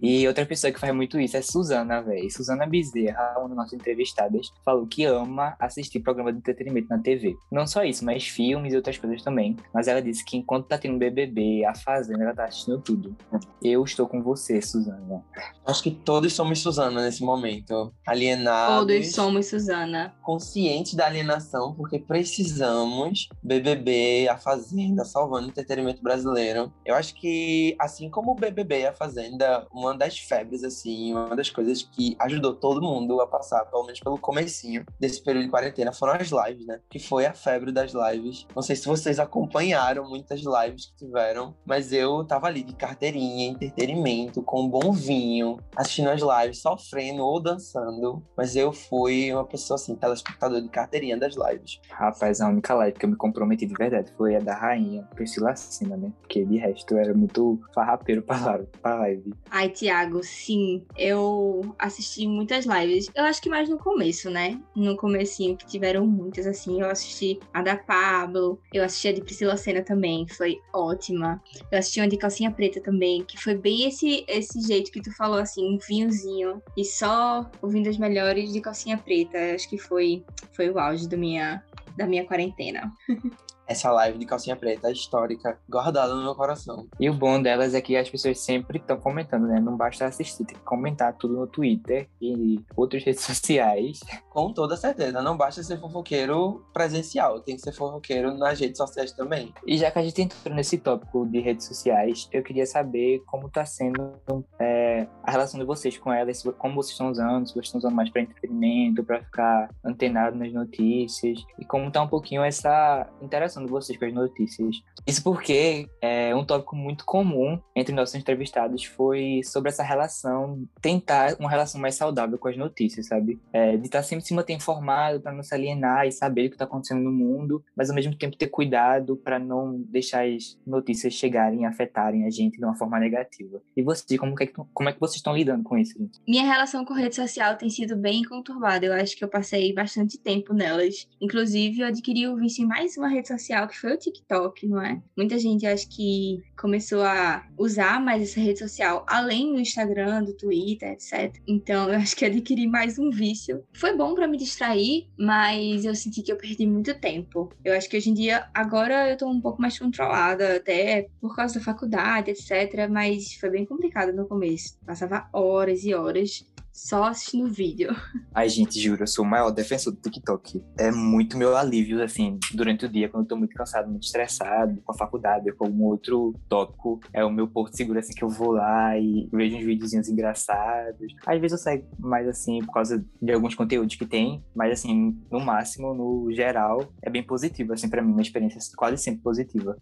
E 0.00 0.26
outra 0.26 0.44
pessoa 0.44 0.72
que 0.72 0.80
faz 0.80 0.94
muito 0.94 1.18
isso 1.20 1.36
é 1.36 1.42
Suzana, 1.42 2.02
velho. 2.02 2.30
Suzana 2.30 2.66
Bezerra, 2.66 3.34
uma 3.38 3.48
das 3.48 3.56
nossas 3.56 3.72
entrevistadas, 3.74 4.52
falou 4.64 4.86
que 4.86 5.04
ama 5.04 5.54
assistir 5.58 6.00
programa 6.00 6.32
de 6.32 6.38
entretenimento 6.38 6.88
na 6.88 6.98
TV. 6.98 7.36
Não 7.50 7.66
só 7.66 7.84
isso, 7.84 8.04
mas 8.04 8.26
filmes 8.26 8.72
e 8.72 8.76
outras 8.76 8.98
coisas 8.98 9.22
também. 9.22 9.56
Mas 9.72 9.88
ela 9.88 10.02
disse 10.02 10.24
que 10.24 10.36
enquanto 10.36 10.66
tá 10.66 10.78
tendo 10.78 10.98
BBB, 10.98 11.64
a 11.64 11.74
Fazenda, 11.74 12.24
ela 12.24 12.34
tá 12.34 12.44
assistindo 12.44 12.80
tudo. 12.80 13.16
Eu 13.62 13.84
estou 13.84 14.08
com 14.08 14.22
você, 14.22 14.60
Suzana. 14.60 15.22
Acho 15.64 15.82
que 15.82 15.90
todos 15.90 16.32
somos 16.32 16.60
Suzana 16.60 17.02
nesse 17.02 17.22
momento. 17.22 17.94
Alienados. 18.06 18.78
Todos 18.78 19.12
somos 19.12 19.46
Suzana. 19.46 20.14
Conscientes 20.22 20.94
da 20.94 21.06
alienação, 21.06 21.74
porque 21.74 21.98
precisamos 21.98 23.28
BBB, 23.42 24.28
a 24.28 24.36
Fazenda, 24.36 25.04
salvando 25.04 25.46
o 25.46 25.50
entretenimento 25.50 26.02
brasileiro. 26.02 26.72
Eu 26.84 26.94
acho 26.94 27.14
que, 27.14 27.76
assim 27.78 28.10
como 28.10 28.32
o 28.32 28.34
BBB 28.34 28.80
e 28.80 28.86
a 28.86 28.92
Fazenda, 28.92 29.66
uma 29.72 29.96
das 29.96 30.18
febres, 30.18 30.64
assim, 30.64 31.12
uma 31.12 31.36
das 31.36 31.50
coisas 31.50 31.82
que 31.82 32.16
ajudou 32.18 32.54
todo 32.54 32.82
mundo 32.82 33.20
a 33.20 33.26
passar, 33.26 33.64
pelo 33.66 33.84
menos 33.84 34.00
pelo 34.00 34.18
comecinho 34.18 34.84
desse 34.98 35.22
período 35.22 35.44
de 35.44 35.50
quarentena, 35.50 35.92
foram 35.92 36.14
as 36.14 36.30
lives, 36.30 36.66
né? 36.66 36.80
Que 36.90 36.98
foi 36.98 37.26
a 37.26 37.32
febre 37.32 37.70
das 37.70 37.92
lives. 37.92 38.46
Não 38.54 38.62
sei 38.62 38.76
se 38.76 38.86
vocês 38.86 39.18
acompanharam 39.18 40.08
muitas 40.08 40.40
lives 40.40 40.86
que 40.86 41.06
tiveram, 41.06 41.54
mas 41.64 41.92
eu 41.92 42.24
tava 42.24 42.46
ali 42.46 42.62
de 42.62 42.74
carteirinha, 42.74 43.48
entretenimento, 43.48 44.42
com 44.42 44.62
um 44.62 44.68
bom 44.68 44.92
vinho, 44.92 45.39
assistindo 45.76 46.08
as 46.10 46.20
lives, 46.20 46.60
sofrendo 46.60 47.22
ou 47.22 47.40
dançando. 47.40 48.22
Mas 48.36 48.56
eu 48.56 48.72
fui 48.72 49.32
uma 49.32 49.44
pessoa 49.44 49.76
assim, 49.76 49.94
telespectador 49.94 50.60
de 50.60 50.68
carteirinha 50.68 51.16
das 51.16 51.34
lives. 51.34 51.80
Rapaz, 51.90 52.40
a 52.40 52.48
única 52.48 52.74
live 52.74 52.98
que 52.98 53.04
eu 53.04 53.10
me 53.10 53.16
comprometi 53.16 53.66
de 53.66 53.74
verdade 53.74 54.12
foi 54.16 54.36
a 54.36 54.40
da 54.40 54.54
rainha, 54.54 55.08
Priscila 55.14 55.54
Cima, 55.56 55.96
né? 55.96 56.12
Porque 56.20 56.44
de 56.44 56.56
resto 56.56 56.94
eu 56.94 56.98
era 56.98 57.14
muito 57.14 57.60
farrapeiro 57.74 58.22
pra, 58.22 58.96
live. 58.96 59.32
Ai, 59.50 59.68
Tiago, 59.68 60.22
sim. 60.22 60.84
Eu 60.96 61.74
assisti 61.78 62.26
muitas 62.26 62.64
lives. 62.64 63.10
Eu 63.14 63.24
acho 63.24 63.40
que 63.40 63.48
mais 63.48 63.68
no 63.68 63.78
começo, 63.78 64.30
né? 64.30 64.60
No 64.74 64.96
comecinho, 64.96 65.56
que 65.56 65.66
tiveram 65.66 66.06
muitas, 66.06 66.46
assim. 66.46 66.80
Eu 66.80 66.90
assisti 66.90 67.38
a 67.52 67.62
da 67.62 67.76
Pablo, 67.76 68.60
eu 68.72 68.84
assisti 68.84 69.08
a 69.08 69.12
de 69.12 69.22
Priscila 69.22 69.56
Cena 69.56 69.82
também, 69.82 70.26
foi 70.28 70.58
ótima. 70.72 71.42
Eu 71.70 71.78
assisti 71.78 72.00
uma 72.00 72.08
de 72.08 72.16
calcinha 72.16 72.50
preta 72.50 72.80
também, 72.80 73.24
que 73.24 73.38
foi 73.38 73.54
bem 73.54 73.88
esse, 73.88 74.24
esse 74.28 74.60
jeito 74.60 74.90
que 74.90 75.00
tu 75.00 75.14
falou, 75.16 75.29
assim, 75.34 75.74
um 75.74 75.78
vinhozinho 75.78 76.62
e 76.76 76.84
só 76.84 77.50
ouvindo 77.62 77.88
as 77.88 77.98
melhores 77.98 78.52
de 78.52 78.60
calcinha 78.60 78.98
preta. 78.98 79.38
Acho 79.54 79.68
que 79.68 79.78
foi, 79.78 80.24
foi 80.52 80.70
o 80.70 80.78
auge 80.78 81.08
do 81.08 81.16
minha, 81.16 81.62
da 81.96 82.06
minha 82.06 82.24
quarentena. 82.24 82.92
essa 83.70 83.92
live 83.92 84.18
de 84.18 84.26
calcinha 84.26 84.56
preta 84.56 84.90
histórica 84.90 85.56
guardada 85.68 86.12
no 86.12 86.24
meu 86.24 86.34
coração. 86.34 86.88
E 86.98 87.08
o 87.08 87.14
bom 87.14 87.40
delas 87.40 87.72
é 87.72 87.80
que 87.80 87.96
as 87.96 88.10
pessoas 88.10 88.40
sempre 88.40 88.78
estão 88.78 88.98
comentando, 88.98 89.46
né? 89.46 89.60
Não 89.60 89.76
basta 89.76 90.06
assistir, 90.06 90.44
tem 90.44 90.56
que 90.56 90.64
comentar 90.64 91.14
tudo 91.16 91.34
no 91.34 91.46
Twitter 91.46 92.08
e 92.20 92.60
outras 92.74 93.04
redes 93.04 93.22
sociais. 93.24 94.00
Com 94.28 94.52
toda 94.52 94.76
certeza, 94.76 95.22
não 95.22 95.36
basta 95.36 95.62
ser 95.62 95.78
fofoqueiro 95.78 96.66
presencial, 96.72 97.40
tem 97.40 97.54
que 97.54 97.62
ser 97.62 97.72
fofoqueiro 97.72 98.36
nas 98.36 98.58
redes 98.58 98.76
sociais 98.76 99.12
também. 99.12 99.54
E 99.64 99.78
já 99.78 99.88
que 99.88 100.00
a 100.00 100.02
gente 100.02 100.20
entrou 100.20 100.52
nesse 100.52 100.76
tópico 100.76 101.24
de 101.26 101.38
redes 101.38 101.66
sociais, 101.66 102.28
eu 102.32 102.42
queria 102.42 102.66
saber 102.66 103.22
como 103.26 103.46
está 103.46 103.64
sendo 103.64 104.14
é, 104.58 105.06
a 105.22 105.30
relação 105.30 105.60
de 105.60 105.66
vocês 105.66 105.96
com 105.96 106.12
elas, 106.12 106.42
como 106.58 106.74
vocês 106.74 106.92
estão 106.92 107.08
usando, 107.08 107.46
se 107.46 107.54
vocês 107.54 107.66
estão 107.66 107.78
usando 107.78 107.94
mais 107.94 108.10
para 108.10 108.22
entretenimento, 108.22 109.04
para 109.04 109.22
ficar 109.22 109.70
antenado 109.84 110.36
nas 110.36 110.52
notícias, 110.52 111.38
e 111.56 111.64
como 111.64 111.86
está 111.86 112.02
um 112.02 112.08
pouquinho 112.08 112.42
essa 112.42 113.06
interação 113.22 113.59
vocês 113.66 113.98
com 113.98 114.06
as 114.06 114.14
notícias. 114.14 114.82
Isso 115.06 115.22
porque 115.22 115.88
é, 116.00 116.34
um 116.34 116.44
tópico 116.44 116.76
muito 116.76 117.04
comum 117.04 117.60
entre 117.74 117.94
nossos 117.94 118.14
entrevistados 118.14 118.84
foi 118.84 119.40
sobre 119.44 119.70
essa 119.70 119.82
relação, 119.82 120.64
tentar 120.80 121.36
uma 121.38 121.50
relação 121.50 121.80
mais 121.80 121.94
saudável 121.94 122.38
com 122.38 122.48
as 122.48 122.56
notícias, 122.56 123.06
sabe? 123.06 123.40
É, 123.52 123.76
de 123.76 123.86
estar 123.86 124.02
sempre 124.02 124.24
se 124.24 124.34
manter 124.34 124.52
informado 124.52 125.20
para 125.20 125.32
não 125.32 125.42
se 125.42 125.54
alienar 125.54 126.06
e 126.06 126.12
saber 126.12 126.46
o 126.46 126.48
que 126.50 126.54
está 126.54 126.64
acontecendo 126.64 127.02
no 127.02 127.12
mundo, 127.12 127.64
mas 127.76 127.90
ao 127.90 127.96
mesmo 127.96 128.14
tempo 128.14 128.36
ter 128.36 128.48
cuidado 128.48 129.16
para 129.16 129.38
não 129.38 129.80
deixar 129.88 130.26
as 130.26 130.58
notícias 130.66 131.14
chegarem 131.14 131.62
e 131.62 131.64
afetarem 131.64 132.26
a 132.26 132.30
gente 132.30 132.58
de 132.58 132.64
uma 132.64 132.74
forma 132.74 132.98
negativa. 132.98 133.60
E 133.76 133.82
você, 133.82 134.16
como 134.16 134.34
é 134.40 134.46
que, 134.46 134.52
como 134.72 134.88
é 134.88 134.92
que 134.92 135.00
vocês 135.00 135.16
estão 135.16 135.34
lidando 135.34 135.64
com 135.64 135.76
isso? 135.76 135.98
Gente? 135.98 136.20
Minha 136.26 136.44
relação 136.44 136.84
com 136.84 136.94
rede 136.94 137.14
social 137.16 137.56
tem 137.56 137.68
sido 137.68 137.96
bem 137.96 138.22
conturbada. 138.22 138.86
Eu 138.86 138.92
acho 138.92 139.16
que 139.16 139.24
eu 139.24 139.28
passei 139.28 139.72
bastante 139.72 140.18
tempo 140.18 140.52
nelas. 140.52 141.08
Inclusive, 141.20 141.80
eu 141.80 141.86
adquiri 141.86 142.28
o 142.28 142.36
vício 142.36 142.64
em 142.64 142.68
mais 142.68 142.96
uma 142.96 143.08
rede 143.08 143.28
social, 143.28 143.66
que 143.68 143.78
foi 143.78 143.94
o 143.94 143.98
TikTok, 143.98 144.66
não 144.66 144.80
é? 144.80 144.99
Muita 145.16 145.38
gente 145.38 145.66
acho 145.66 145.88
que 145.88 146.42
começou 146.58 147.02
a 147.02 147.46
usar 147.58 148.00
mais 148.00 148.22
essa 148.22 148.40
rede 148.40 148.58
social, 148.58 149.04
além 149.08 149.52
do 149.52 149.60
Instagram, 149.60 150.24
do 150.24 150.34
Twitter, 150.34 150.90
etc. 150.92 151.34
Então, 151.46 151.88
eu 151.90 151.98
acho 151.98 152.16
que 152.16 152.24
adquiri 152.24 152.66
mais 152.66 152.98
um 152.98 153.10
vício. 153.10 153.64
Foi 153.72 153.96
bom 153.96 154.14
para 154.14 154.28
me 154.28 154.36
distrair, 154.36 155.08
mas 155.18 155.84
eu 155.84 155.94
senti 155.94 156.22
que 156.22 156.32
eu 156.32 156.36
perdi 156.36 156.66
muito 156.66 156.94
tempo. 156.98 157.52
Eu 157.64 157.74
acho 157.74 157.88
que 157.88 157.96
hoje 157.96 158.10
em 158.10 158.14
dia, 158.14 158.48
agora 158.54 159.10
eu 159.10 159.16
tô 159.16 159.28
um 159.28 159.40
pouco 159.40 159.60
mais 159.60 159.78
controlada, 159.78 160.56
até 160.56 161.08
por 161.20 161.34
causa 161.34 161.58
da 161.58 161.64
faculdade, 161.64 162.30
etc. 162.30 162.88
Mas 162.90 163.34
foi 163.34 163.50
bem 163.50 163.64
complicado 163.64 164.12
no 164.12 164.26
começo. 164.26 164.78
Passava 164.84 165.28
horas 165.32 165.84
e 165.84 165.94
horas 165.94 166.44
só 166.72 167.04
assistindo 167.04 167.50
vídeo. 167.50 167.90
Ai, 168.34 168.48
gente, 168.48 168.80
juro, 168.80 169.02
eu 169.02 169.06
sou 169.06 169.24
o 169.24 169.28
maior 169.28 169.50
defensor 169.50 169.92
do 169.92 170.00
TikTok. 170.00 170.62
É 170.78 170.90
muito 170.90 171.36
meu 171.36 171.56
alívio, 171.56 172.02
assim, 172.02 172.38
durante 172.54 172.86
o 172.86 172.88
dia, 172.88 173.08
quando 173.08 173.24
eu 173.24 173.28
tô 173.28 173.36
muito 173.36 173.54
cansado, 173.54 173.90
muito 173.90 174.04
estressado, 174.04 174.80
com 174.84 174.92
a 174.92 174.96
faculdade, 174.96 175.52
com 175.52 175.66
algum 175.66 175.84
outro 175.84 176.34
tópico. 176.48 177.00
É 177.12 177.24
o 177.24 177.30
meu 177.30 177.48
porto 177.48 177.76
seguro, 177.76 177.98
assim, 177.98 178.14
que 178.14 178.22
eu 178.22 178.28
vou 178.28 178.52
lá 178.52 178.96
e 178.96 179.28
vejo 179.32 179.56
uns 179.56 179.64
videozinhos 179.64 180.08
engraçados. 180.08 181.14
Às 181.26 181.40
vezes 181.40 181.58
eu 181.58 181.62
saio 181.62 181.84
mais, 181.98 182.26
assim, 182.28 182.60
por 182.64 182.72
causa 182.72 183.04
de 183.20 183.32
alguns 183.32 183.54
conteúdos 183.54 183.96
que 183.96 184.06
tem, 184.06 184.42
mas, 184.54 184.72
assim, 184.72 185.18
no 185.30 185.40
máximo, 185.40 185.92
no 185.94 186.32
geral, 186.32 186.92
é 187.02 187.10
bem 187.10 187.22
positivo, 187.22 187.72
assim, 187.72 187.88
pra 187.88 188.02
mim, 188.02 188.12
uma 188.12 188.22
experiência 188.22 188.60
quase 188.76 188.96
sempre 188.96 189.22
positiva. 189.22 189.76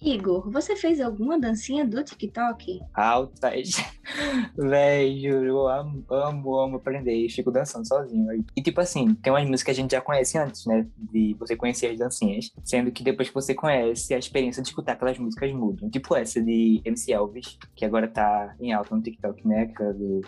Igor, 0.00 0.50
você 0.50 0.76
fez 0.76 1.00
alguma 1.00 1.38
dancinha 1.38 1.86
do 1.86 2.02
TikTok? 2.02 2.80
Altas. 2.94 3.70
Véi, 4.56 5.20
juro, 5.20 5.44
eu 5.44 5.68
amo, 5.68 6.04
amo, 6.32 6.58
amo 6.58 6.76
aprender 6.76 7.14
e 7.14 7.30
fico 7.30 7.50
dançando 7.50 7.86
sozinho. 7.86 8.26
E 8.56 8.62
tipo 8.62 8.80
assim, 8.80 9.14
tem 9.14 9.32
umas 9.32 9.48
músicas 9.48 9.62
que 9.62 9.70
a 9.70 9.82
gente 9.82 9.92
já 9.92 10.00
conhece 10.00 10.38
antes, 10.38 10.66
né? 10.66 10.86
De 10.96 11.34
você 11.38 11.56
conhecer 11.56 11.88
as 11.88 11.98
dancinhas. 11.98 12.50
Sendo 12.64 12.90
que 12.90 13.02
depois 13.02 13.28
que 13.28 13.34
você 13.34 13.54
conhece, 13.54 14.14
a 14.14 14.18
experiência 14.18 14.62
de 14.62 14.68
escutar 14.68 14.92
aquelas 14.92 15.18
músicas 15.18 15.52
muda. 15.52 15.88
Tipo 15.90 16.16
essa 16.16 16.40
de 16.40 16.80
MC 16.84 17.12
Elvis, 17.12 17.58
que 17.74 17.84
agora 17.84 18.08
tá 18.08 18.54
em 18.60 18.72
alta 18.72 18.94
no 18.94 19.02
TikTok, 19.02 19.46
né? 19.46 19.62
Aquela 19.62 19.92
do. 19.92 20.20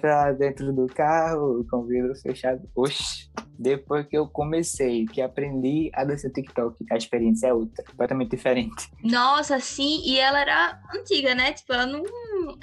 Pra 0.00 0.32
dentro 0.32 0.72
do 0.72 0.86
carro, 0.86 1.66
com 1.70 1.78
o 1.78 1.86
vidro 1.86 2.14
fechado. 2.14 2.68
Oxi. 2.74 3.28
Depois 3.58 4.06
que 4.06 4.16
eu 4.16 4.28
comecei, 4.28 5.04
que 5.06 5.20
aprendi 5.20 5.90
a 5.92 6.04
dançar 6.04 6.30
TikTok, 6.30 6.84
a 6.90 6.96
experiência 6.96 7.48
é 7.48 7.52
outra, 7.52 7.84
completamente 7.84 8.30
diferente. 8.30 8.88
Nossa, 9.02 9.58
sim, 9.58 10.00
e 10.04 10.16
ela 10.18 10.40
era 10.40 10.80
antiga, 10.94 11.34
né? 11.34 11.52
Tipo, 11.52 11.72
ela 11.72 11.86
não 11.86 12.04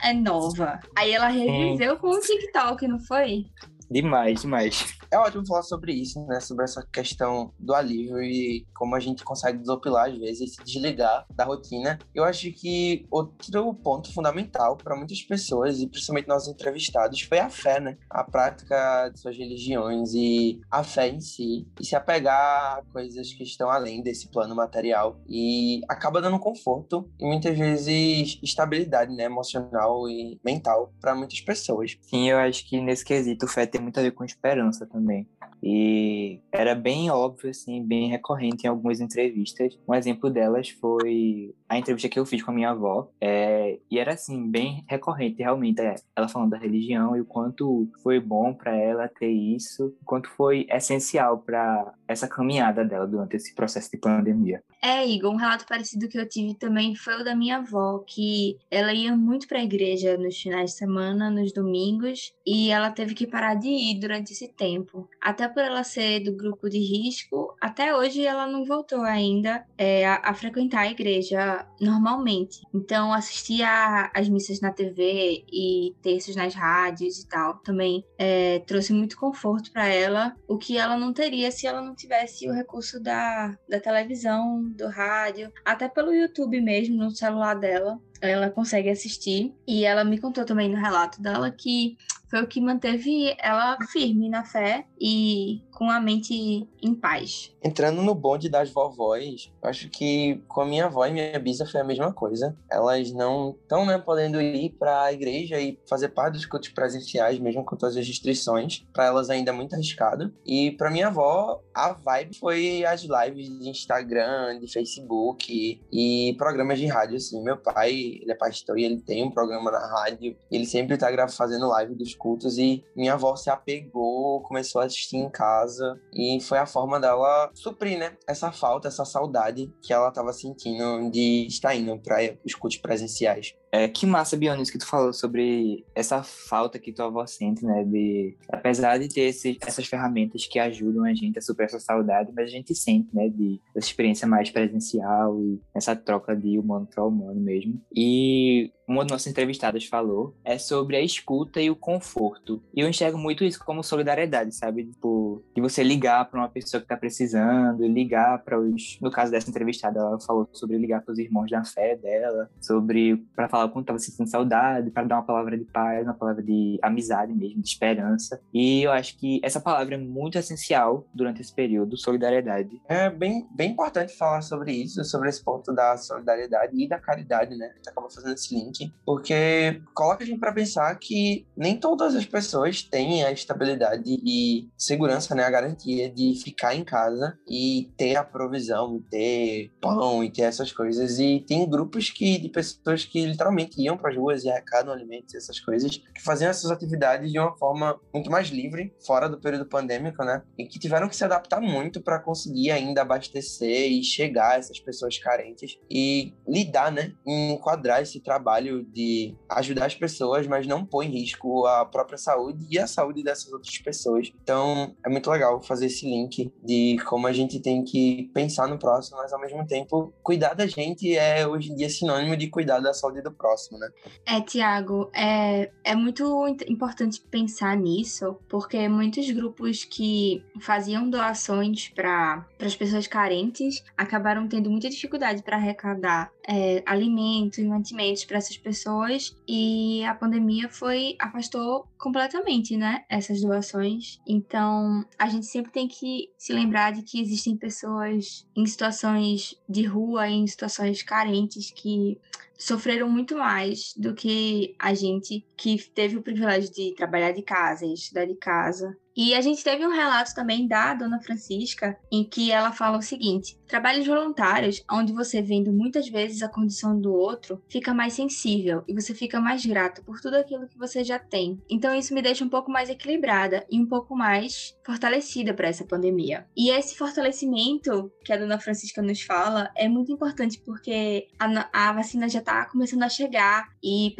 é 0.01 0.13
nova. 0.13 0.79
Aí 0.95 1.11
ela 1.11 1.27
reviveu 1.27 1.97
com 1.97 2.07
o 2.07 2.19
TikTok, 2.19 2.84
não 2.87 2.99
foi? 2.99 3.45
Demais, 3.89 4.41
demais. 4.41 4.95
É 5.11 5.17
ótimo 5.17 5.45
falar 5.45 5.61
sobre 5.61 5.93
isso, 5.93 6.25
né? 6.25 6.39
Sobre 6.39 6.65
essa 6.65 6.85
questão 6.91 7.53
do 7.59 7.73
alívio 7.73 8.21
e 8.21 8.65
como 8.73 8.95
a 8.95 8.99
gente 8.99 9.23
consegue 9.23 9.59
desopilar 9.59 10.09
às 10.09 10.17
vezes, 10.17 10.55
se 10.55 10.63
desligar 10.63 11.25
da 11.33 11.45
rotina. 11.45 11.99
Eu 12.13 12.23
acho 12.23 12.51
que 12.51 13.05
outro 13.09 13.73
ponto 13.75 14.13
fundamental 14.13 14.75
para 14.75 14.95
muitas 14.95 15.21
pessoas, 15.21 15.79
e 15.79 15.87
principalmente 15.87 16.27
nós 16.27 16.47
entrevistados, 16.47 17.21
foi 17.21 17.39
a 17.39 17.49
fé, 17.49 17.79
né? 17.79 17.97
A 18.09 18.23
prática 18.23 19.09
de 19.09 19.19
suas 19.19 19.37
religiões 19.37 20.13
e 20.13 20.59
a 20.69 20.83
fé 20.83 21.07
em 21.07 21.21
si. 21.21 21.67
E 21.79 21.85
se 21.85 21.95
apegar 21.95 22.79
a 22.79 22.83
coisas 22.91 23.31
que 23.33 23.43
estão 23.43 23.69
além 23.69 24.01
desse 24.01 24.29
plano 24.29 24.55
material. 24.55 25.19
E 25.27 25.81
acaba 25.87 26.21
dando 26.21 26.39
conforto 26.39 27.09
e 27.19 27.25
muitas 27.25 27.57
vezes 27.57 28.39
estabilidade, 28.41 29.13
né? 29.13 29.25
Emocional 29.25 30.09
e 30.09 30.39
mental 30.43 30.91
para 30.99 31.15
muitas 31.15 31.39
pessoas. 31.41 31.97
Sim, 32.01 32.29
eu 32.29 32.37
acho 32.37 32.67
que 32.67 32.81
nesse 32.81 33.05
quesito 33.05 33.47
fé 33.47 33.65
tem 33.75 33.81
muito 33.81 33.99
a 33.99 34.03
ver 34.03 34.11
com 34.11 34.23
esperança 34.23 34.85
também. 34.85 35.27
E 35.63 36.39
era 36.51 36.75
bem 36.75 37.09
óbvio, 37.09 37.49
assim, 37.49 37.83
bem 37.83 38.09
recorrente 38.09 38.65
em 38.65 38.69
algumas 38.69 38.99
entrevistas. 38.99 39.77
Um 39.87 39.93
exemplo 39.93 40.29
delas 40.29 40.69
foi 40.69 41.53
a 41.67 41.77
entrevista 41.77 42.09
que 42.09 42.19
eu 42.19 42.25
fiz 42.25 42.41
com 42.41 42.51
a 42.51 42.53
minha 42.53 42.71
avó. 42.71 43.09
É, 43.19 43.79
e 43.89 43.99
era, 43.99 44.13
assim, 44.13 44.49
bem 44.49 44.83
recorrente, 44.87 45.41
realmente. 45.41 45.81
É, 45.81 45.95
ela 46.15 46.27
falando 46.27 46.51
da 46.51 46.57
religião 46.57 47.15
e 47.15 47.21
o 47.21 47.25
quanto 47.25 47.89
foi 48.01 48.19
bom 48.19 48.53
para 48.53 48.75
ela 48.75 49.07
ter 49.07 49.31
isso, 49.31 49.87
o 50.01 50.05
quanto 50.05 50.29
foi 50.29 50.65
essencial 50.69 51.39
para 51.39 51.93
essa 52.07 52.27
caminhada 52.27 52.85
dela 52.85 53.07
durante 53.07 53.35
esse 53.35 53.53
processo 53.53 53.89
de 53.91 53.97
pandemia. 53.97 54.63
É, 54.81 55.07
Igor, 55.07 55.33
um 55.33 55.37
relato 55.37 55.65
parecido 55.67 56.07
que 56.07 56.17
eu 56.17 56.27
tive 56.27 56.53
também 56.53 56.95
foi 56.95 57.21
o 57.21 57.23
da 57.23 57.35
minha 57.35 57.57
avó, 57.57 58.03
que 58.05 58.57
ela 58.69 58.93
ia 58.93 59.15
muito 59.15 59.47
para 59.47 59.59
a 59.59 59.63
igreja 59.63 60.17
nos 60.17 60.39
finais 60.39 60.71
de 60.71 60.77
semana, 60.77 61.29
nos 61.29 61.51
domingos, 61.51 62.33
e 62.45 62.69
ela 62.69 62.91
teve 62.91 63.15
que 63.15 63.25
parar 63.25 63.55
de 63.55 63.67
ir 63.67 63.99
durante 63.99 64.33
esse 64.33 64.47
tempo. 64.47 65.09
Até 65.21 65.44
por 65.49 65.63
ela 65.63 65.83
ser 65.83 66.21
do 66.21 66.35
grupo 66.35 66.69
de 66.69 66.79
risco, 66.79 67.55
até 67.61 67.95
hoje 67.95 68.25
ela 68.25 68.47
não 68.47 68.65
voltou 68.65 69.01
ainda 69.01 69.65
é, 69.77 70.05
a, 70.05 70.21
a, 70.23 70.33
frequentar 70.33 70.81
a 70.81 70.91
igreja 70.91 71.65
normalmente. 71.79 72.61
Então, 72.73 73.13
assistir 73.13 73.63
às 73.63 74.29
missas 74.29 74.59
na 74.59 74.71
TV 74.71 75.43
e 75.51 75.95
textos 76.01 76.35
nas 76.35 76.53
rádios 76.53 77.19
e 77.19 77.27
tal 77.27 77.55
também 77.59 78.05
é, 78.17 78.59
trouxe 78.59 78.93
muito 78.93 79.17
conforto 79.17 79.71
para 79.71 79.87
ela, 79.87 80.35
o 80.47 80.57
que 80.57 80.77
ela 80.77 80.97
não 80.97 81.13
teria 81.13 81.51
se 81.51 81.67
ela 81.67 81.81
não 81.81 81.95
tivesse 81.95 82.47
o 82.49 82.53
recurso 82.53 82.99
da, 83.01 83.57
da 83.67 83.79
televisão, 83.79 84.63
do 84.63 84.87
rádio, 84.87 85.51
até 85.63 85.87
pelo 85.87 86.13
YouTube 86.13 86.59
mesmo, 86.61 86.97
no 86.97 87.11
celular 87.11 87.55
dela 87.55 87.99
ela 88.21 88.49
consegue 88.49 88.89
assistir. 88.89 89.53
E 89.67 89.85
ela 89.85 90.03
me 90.03 90.19
contou 90.19 90.45
também 90.45 90.69
no 90.69 90.77
relato 90.77 91.21
dela 91.21 91.51
que 91.51 91.97
foi 92.29 92.41
o 92.41 92.47
que 92.47 92.59
manteve 92.61 93.35
ela 93.39 93.77
firme 93.91 94.29
na 94.29 94.43
fé 94.43 94.85
e 94.99 95.61
com 95.71 95.89
a 95.89 95.99
mente 95.99 96.67
em 96.81 96.95
paz. 96.95 97.53
Entrando 97.63 98.01
no 98.01 98.15
bonde 98.15 98.49
das 98.49 98.69
vovós, 98.69 99.51
acho 99.61 99.89
que 99.89 100.41
com 100.47 100.61
a 100.61 100.65
minha 100.65 100.85
avó 100.85 101.05
e 101.05 101.11
minha 101.11 101.37
bisa 101.39 101.65
foi 101.65 101.81
a 101.81 101.83
mesma 101.83 102.13
coisa. 102.13 102.55
Elas 102.71 103.11
não 103.11 103.55
estão 103.61 103.85
né, 103.85 103.97
podendo 103.97 104.41
ir 104.41 104.71
para 104.79 105.03
a 105.03 105.13
igreja 105.13 105.59
e 105.59 105.77
fazer 105.87 106.09
parte 106.09 106.33
dos 106.33 106.45
cultos 106.45 106.69
presenciais, 106.69 107.39
mesmo 107.39 107.63
com 107.63 107.75
todas 107.75 107.97
as 107.97 108.07
restrições. 108.07 108.85
Para 108.93 109.05
elas 109.05 109.29
ainda 109.29 109.51
é 109.51 109.53
muito 109.53 109.73
arriscado. 109.73 110.33
E 110.45 110.71
para 110.71 110.91
minha 110.91 111.07
avó, 111.07 111.61
a 111.73 111.91
vibe 111.91 112.37
foi 112.37 112.85
as 112.85 113.01
lives 113.01 113.47
de 113.59 113.69
Instagram, 113.69 114.59
de 114.59 114.71
Facebook 114.71 115.81
e 115.91 116.35
programas 116.37 116.79
de 116.79 116.85
rádio. 116.87 117.17
Assim, 117.17 117.43
meu 117.43 117.57
pai, 117.57 117.91
ele 117.91 118.31
é 118.31 118.35
pastor 118.35 118.77
e 118.79 118.85
ele 118.85 119.01
tem 119.01 119.23
um 119.23 119.31
programa 119.31 119.71
na 119.71 119.85
rádio. 119.87 120.37
Ele 120.49 120.65
sempre 120.65 120.95
está 120.95 121.27
fazendo 121.27 121.67
live 121.67 121.95
dos 121.95 122.14
cultos 122.15 122.57
e 122.57 122.83
minha 122.95 123.13
avó 123.13 123.35
se 123.35 123.49
apegou, 123.49 124.41
começou 124.41 124.81
a 124.81 124.85
assistir 124.85 125.17
em 125.17 125.29
casa 125.29 125.99
e 126.13 126.39
foi 126.41 126.57
a 126.57 126.65
forma 126.65 126.99
dela 126.99 127.49
suprir, 127.53 127.97
né, 127.97 128.17
essa 128.27 128.51
falta, 128.51 128.87
essa 128.87 129.05
saudade 129.05 129.71
que 129.81 129.93
ela 129.93 130.09
estava 130.09 130.33
sentindo 130.33 131.09
de 131.09 131.45
estar 131.47 131.75
indo 131.75 131.97
para 131.99 132.17
os 132.45 132.55
cultos 132.55 132.77
presenciais. 132.77 133.55
É, 133.75 133.89
que 133.89 134.05
massa, 134.05 134.37
Bionis, 134.37 134.69
que 134.69 134.77
tu 134.77 134.87
falou 134.87 135.11
sobre 135.11 135.85
essa 135.93 136.23
falta 136.23 136.79
que 136.79 136.93
tua 136.93 137.07
avó 137.07 137.25
sente, 137.25 137.65
né? 137.65 137.83
De, 137.83 138.37
apesar 138.47 138.97
de 138.97 139.09
ter 139.09 139.21
esse, 139.23 139.57
essas 139.59 139.85
ferramentas 139.85 140.45
que 140.45 140.57
ajudam 140.57 141.03
a 141.03 141.13
gente 141.13 141.37
a 141.37 141.41
superar 141.41 141.67
essa 141.67 141.79
saudade, 141.79 142.31
mas 142.33 142.45
a 142.45 142.51
gente 142.51 142.73
sente, 142.73 143.09
né? 143.13 143.27
De 143.27 143.59
essa 143.75 143.85
experiência 143.87 144.25
mais 144.25 144.49
presencial 144.49 145.37
e 145.41 145.59
essa 145.73 145.93
troca 145.93 146.33
de 146.33 146.57
humano 146.57 146.87
para 146.89 147.03
humano 147.03 147.41
mesmo. 147.41 147.81
E 147.93 148.71
uma 148.87 149.03
das 149.03 149.11
nossas 149.11 149.27
entrevistadas 149.27 149.85
falou 149.85 150.35
é 150.43 150.57
sobre 150.57 150.95
a 150.95 151.01
escuta 151.01 151.59
e 151.59 151.69
o 151.69 151.75
conforto. 151.75 152.61
E 152.73 152.81
eu 152.81 152.87
enxergo 152.87 153.17
muito 153.17 153.43
isso 153.43 153.63
como 153.63 153.83
solidariedade, 153.83 154.53
sabe? 154.55 154.85
Tipo, 154.85 155.43
de 155.55 155.61
você 155.61 155.83
ligar 155.83 156.29
para 156.29 156.39
uma 156.39 156.49
pessoa 156.49 156.79
que 156.79 156.87
tá 156.87 156.95
precisando, 156.95 157.85
ligar 157.87 158.43
para 158.43 158.59
os. 158.59 158.97
No 159.01 159.11
caso 159.11 159.31
dessa 159.31 159.49
entrevistada, 159.49 159.99
ela 159.99 160.19
falou 160.19 160.47
sobre 160.53 160.77
ligar 160.77 161.01
para 161.01 161.11
os 161.11 161.19
irmãos 161.19 161.49
da 161.49 161.63
fé 161.63 161.95
dela, 161.95 162.49
sobre. 162.61 163.17
para 163.35 163.49
falar 163.49 163.64
quando 163.69 163.83
estava 163.83 163.99
sentindo 163.99 164.29
saudade, 164.29 164.91
para 164.91 165.03
dar 165.03 165.15
uma 165.17 165.23
palavra 165.23 165.57
de 165.57 165.65
paz, 165.65 166.03
uma 166.03 166.13
palavra 166.13 166.43
de 166.43 166.79
amizade 166.81 167.33
mesmo, 167.33 167.61
de 167.61 167.67
esperança. 167.67 168.39
E 168.53 168.83
eu 168.83 168.91
acho 168.91 169.17
que 169.17 169.39
essa 169.43 169.59
palavra 169.59 169.95
é 169.95 169.97
muito 169.97 170.37
essencial 170.37 171.07
durante 171.13 171.41
esse 171.41 171.53
período, 171.53 171.97
solidariedade. 171.97 172.81
É 172.87 173.09
bem, 173.09 173.47
bem 173.51 173.71
importante 173.71 174.15
falar 174.15 174.41
sobre 174.41 174.71
isso, 174.71 175.03
sobre 175.03 175.29
esse 175.29 175.43
ponto 175.43 175.73
da 175.73 175.97
solidariedade 175.97 176.71
e 176.75 176.87
da 176.87 176.99
caridade, 176.99 177.55
né? 177.55 177.71
Gente 177.75 177.89
acaba 177.89 178.09
fazendo 178.09 178.33
esse 178.33 178.53
link, 178.53 178.93
porque 179.05 179.81
coloca 179.93 180.23
a 180.23 180.27
gente 180.27 180.39
para 180.39 180.53
pensar 180.53 180.95
que 180.95 181.45
nem 181.55 181.77
todas 181.77 182.15
as 182.15 182.25
pessoas 182.25 182.81
têm 182.81 183.23
a 183.23 183.31
estabilidade 183.31 184.19
e 184.23 184.69
segurança, 184.77 185.35
né? 185.35 185.43
A 185.43 185.49
garantia 185.49 186.09
de 186.09 186.33
ficar 186.43 186.75
em 186.75 186.83
casa 186.83 187.37
e 187.47 187.91
ter 187.97 188.15
a 188.15 188.23
provisão, 188.23 189.01
ter 189.09 189.71
pão 189.81 190.23
e 190.23 190.29
ter 190.29 190.43
essas 190.43 190.71
coisas. 190.71 191.19
E 191.19 191.43
tem 191.47 191.69
grupos 191.69 192.09
que, 192.09 192.37
de 192.37 192.49
pessoas 192.49 193.05
que 193.05 193.33
literalmente 193.45 193.81
iam 193.81 193.97
para 193.97 194.09
as 194.09 194.17
ruas 194.17 194.43
e 194.43 194.49
arrecadam 194.49 194.93
alimentos 194.93 195.33
e 195.33 195.37
essas 195.37 195.59
coisas, 195.59 195.97
que 195.97 196.23
faziam 196.23 196.49
essas 196.49 196.71
atividades 196.71 197.31
de 197.31 197.39
uma 197.39 197.55
forma 197.57 197.99
muito 198.13 198.29
mais 198.31 198.47
livre, 198.49 198.93
fora 199.05 199.29
do 199.29 199.39
período 199.39 199.65
pandêmico, 199.65 200.23
né? 200.23 200.41
E 200.57 200.65
que 200.65 200.79
tiveram 200.79 201.07
que 201.07 201.15
se 201.15 201.23
adaptar 201.23 201.61
muito 201.61 202.01
para 202.01 202.19
conseguir 202.19 202.71
ainda 202.71 203.01
abastecer 203.01 203.91
e 203.91 204.03
chegar 204.03 204.51
a 204.51 204.57
essas 204.57 204.79
pessoas 204.79 205.17
carentes 205.17 205.77
e 205.89 206.33
lidar, 206.47 206.91
né? 206.91 207.13
Enquadrar 207.25 208.01
esse 208.01 208.19
trabalho 208.19 208.83
de 208.85 209.35
ajudar 209.49 209.85
as 209.85 209.95
pessoas, 209.95 210.47
mas 210.47 210.65
não 210.65 210.85
pôr 210.85 211.03
em 211.03 211.11
risco 211.11 211.65
a 211.65 211.85
própria 211.85 212.17
saúde 212.17 212.65
e 212.69 212.79
a 212.79 212.87
saúde 212.87 213.23
dessas 213.23 213.51
outras 213.51 213.77
pessoas. 213.77 214.31
Então, 214.41 214.95
é 215.05 215.09
muito 215.09 215.29
legal 215.29 215.61
fazer 215.61 215.87
esse 215.87 216.05
link 216.05 216.51
de 216.63 216.97
como 217.05 217.27
a 217.27 217.33
gente 217.33 217.59
tem 217.59 217.83
que 217.83 218.29
pensar 218.33 218.67
no 218.67 218.79
próximo, 218.79 219.17
mas 219.17 219.31
ao 219.31 219.39
mesmo 219.39 219.65
tempo 219.67 220.13
cuidar 220.23 220.53
da 220.53 220.65
gente 220.65 221.15
é 221.15 221.47
hoje 221.47 221.71
em 221.71 221.75
dia 221.75 221.89
sinônimo 221.89 222.35
de 222.35 222.47
cuidar 222.47 222.79
da 222.79 222.93
saúde 222.93 223.21
do 223.21 223.34
próximo, 223.35 223.77
né? 223.77 223.89
É, 224.25 224.41
Tiago, 224.41 225.09
é, 225.13 225.71
é 225.83 225.95
muito 225.95 226.47
importante 226.67 227.21
pensar 227.21 227.75
nisso, 227.77 228.37
porque 228.49 228.87
muitos 228.87 229.29
grupos 229.31 229.83
que 229.83 230.43
faziam 230.59 231.09
doações 231.09 231.89
para 231.89 232.45
as 232.59 232.75
pessoas 232.75 233.07
carentes 233.07 233.83
acabaram 233.97 234.47
tendo 234.47 234.69
muita 234.69 234.89
dificuldade 234.89 235.43
para 235.43 235.57
arrecadar 235.57 236.31
é, 236.47 236.83
alimentos 236.85 237.57
e 237.57 237.63
mantimentos 237.63 238.25
para 238.25 238.37
essas 238.37 238.57
pessoas 238.57 239.35
e 239.47 240.03
a 240.05 240.13
pandemia 240.13 240.69
foi 240.69 241.15
afastou 241.19 241.87
completamente, 241.97 242.77
né, 242.77 243.03
essas 243.09 243.41
doações. 243.41 244.19
Então, 244.27 245.05
a 245.17 245.27
gente 245.27 245.45
sempre 245.45 245.71
tem 245.71 245.87
que 245.87 246.29
se 246.37 246.53
lembrar 246.53 246.91
de 246.93 247.01
que 247.01 247.19
existem 247.19 247.57
pessoas 247.57 248.47
em 248.55 248.65
situações 248.65 249.55
de 249.67 249.83
rua, 249.83 250.29
em 250.29 250.45
situações 250.45 251.01
carentes 251.01 251.71
que 251.71 252.19
sofreram 252.57 253.09
muito 253.09 253.37
mais 253.37 253.93
do 253.97 254.13
que 254.13 254.75
a 254.79 254.93
gente 254.93 255.45
que 255.57 255.77
teve 255.89 256.17
o 256.17 256.21
privilégio 256.21 256.71
de 256.71 256.93
trabalhar 256.95 257.31
de 257.31 257.41
casa 257.41 257.85
e 257.85 257.93
estudar 257.93 258.25
de 258.25 258.35
casa. 258.35 258.95
E 259.15 259.33
a 259.33 259.41
gente 259.41 259.63
teve 259.63 259.85
um 259.85 259.91
relato 259.91 260.35
também 260.35 260.67
da 260.67 260.93
Dona 260.93 261.21
Francisca, 261.21 261.97
em 262.11 262.23
que 262.23 262.51
ela 262.51 262.71
fala 262.71 262.97
o 262.97 263.01
seguinte: 263.01 263.57
trabalhos 263.67 264.05
voluntários, 264.05 264.83
onde 264.91 265.13
você 265.13 265.41
vendo 265.41 265.71
muitas 265.71 266.09
vezes 266.09 266.41
a 266.41 266.49
condição 266.49 266.99
do 266.99 267.13
outro, 267.13 267.61
fica 267.69 267.93
mais 267.93 268.13
sensível 268.13 268.83
e 268.87 268.93
você 268.93 269.13
fica 269.13 269.39
mais 269.39 269.65
grato 269.65 270.03
por 270.03 270.19
tudo 270.19 270.35
aquilo 270.35 270.67
que 270.67 270.77
você 270.77 271.03
já 271.03 271.17
tem. 271.17 271.61
Então 271.69 271.95
isso 271.95 272.13
me 272.13 272.21
deixa 272.21 272.43
um 272.43 272.49
pouco 272.49 272.69
mais 272.69 272.89
equilibrada 272.89 273.65
e 273.69 273.79
um 273.79 273.85
pouco 273.85 274.15
mais 274.15 274.75
fortalecida 274.85 275.53
para 275.53 275.69
essa 275.69 275.85
pandemia. 275.85 276.45
E 276.55 276.69
esse 276.69 276.95
fortalecimento 276.95 278.11
que 278.23 278.33
a 278.33 278.37
Dona 278.37 278.59
Francisca 278.59 279.01
nos 279.01 279.21
fala 279.21 279.71
é 279.75 279.87
muito 279.87 280.11
importante 280.11 280.59
porque 280.59 281.27
a, 281.39 281.89
a 281.89 281.93
vacina 281.93 282.27
já 282.27 282.39
está 282.39 282.65
começando 282.65 283.03
a 283.03 283.09
chegar 283.09 283.69
e 283.83 284.13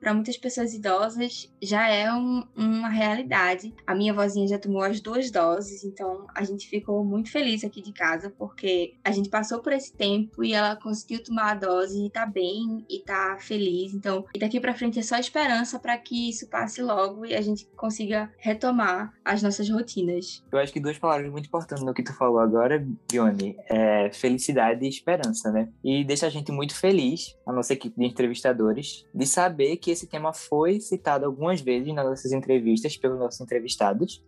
para 0.00 0.14
muitas 0.14 0.36
pessoas 0.36 0.74
idosas 0.74 1.50
já 1.62 1.88
é 1.88 2.12
um, 2.12 2.44
uma 2.56 2.88
realidade. 2.88 3.74
A 3.86 3.94
minha 3.94 4.12
vozinha 4.12 4.41
já 4.46 4.58
tomou 4.58 4.82
as 4.82 5.00
duas 5.00 5.30
doses, 5.30 5.84
então 5.84 6.26
a 6.34 6.44
gente 6.44 6.68
ficou 6.68 7.04
muito 7.04 7.30
feliz 7.30 7.64
aqui 7.64 7.82
de 7.82 7.92
casa, 7.92 8.30
porque 8.38 8.94
a 9.04 9.10
gente 9.10 9.28
passou 9.28 9.60
por 9.60 9.72
esse 9.72 9.92
tempo 9.92 10.44
e 10.44 10.52
ela 10.52 10.76
conseguiu 10.76 11.22
tomar 11.22 11.52
a 11.52 11.54
dose 11.54 12.06
e 12.06 12.10
tá 12.10 12.26
bem 12.26 12.84
e 12.88 13.00
tá 13.00 13.36
feliz. 13.40 13.94
Então, 13.94 14.24
daqui 14.38 14.60
para 14.60 14.74
frente 14.74 14.98
é 14.98 15.02
só 15.02 15.16
esperança 15.18 15.78
para 15.78 15.96
que 15.98 16.28
isso 16.28 16.48
passe 16.48 16.82
logo 16.82 17.24
e 17.24 17.34
a 17.34 17.40
gente 17.40 17.66
consiga 17.76 18.32
retomar 18.38 19.12
as 19.24 19.42
nossas 19.42 19.68
rotinas. 19.68 20.42
Eu 20.50 20.58
acho 20.58 20.72
que 20.72 20.80
duas 20.80 20.98
palavras 20.98 21.30
muito 21.30 21.46
importantes 21.46 21.82
no 21.82 21.94
que 21.94 22.02
tu 22.02 22.14
falou 22.14 22.38
agora, 22.38 22.84
Bione, 23.10 23.56
é 23.68 24.10
felicidade 24.12 24.84
e 24.84 24.88
esperança, 24.88 25.50
né? 25.50 25.68
E 25.82 26.04
deixa 26.04 26.26
a 26.26 26.30
gente 26.30 26.52
muito 26.52 26.74
feliz, 26.74 27.36
a 27.46 27.52
nossa 27.52 27.72
equipe 27.72 27.98
de 27.98 28.06
entrevistadores, 28.06 29.06
de 29.14 29.26
saber 29.26 29.76
que 29.76 29.90
esse 29.90 30.06
tema 30.06 30.32
foi 30.32 30.80
citado 30.80 31.26
algumas 31.26 31.60
vezes 31.60 31.92
nas 31.94 32.04
nossas 32.04 32.32
entrevistas 32.32 32.96
pelos 32.96 33.18
nossos 33.18 33.40
entrevistados 33.40 34.22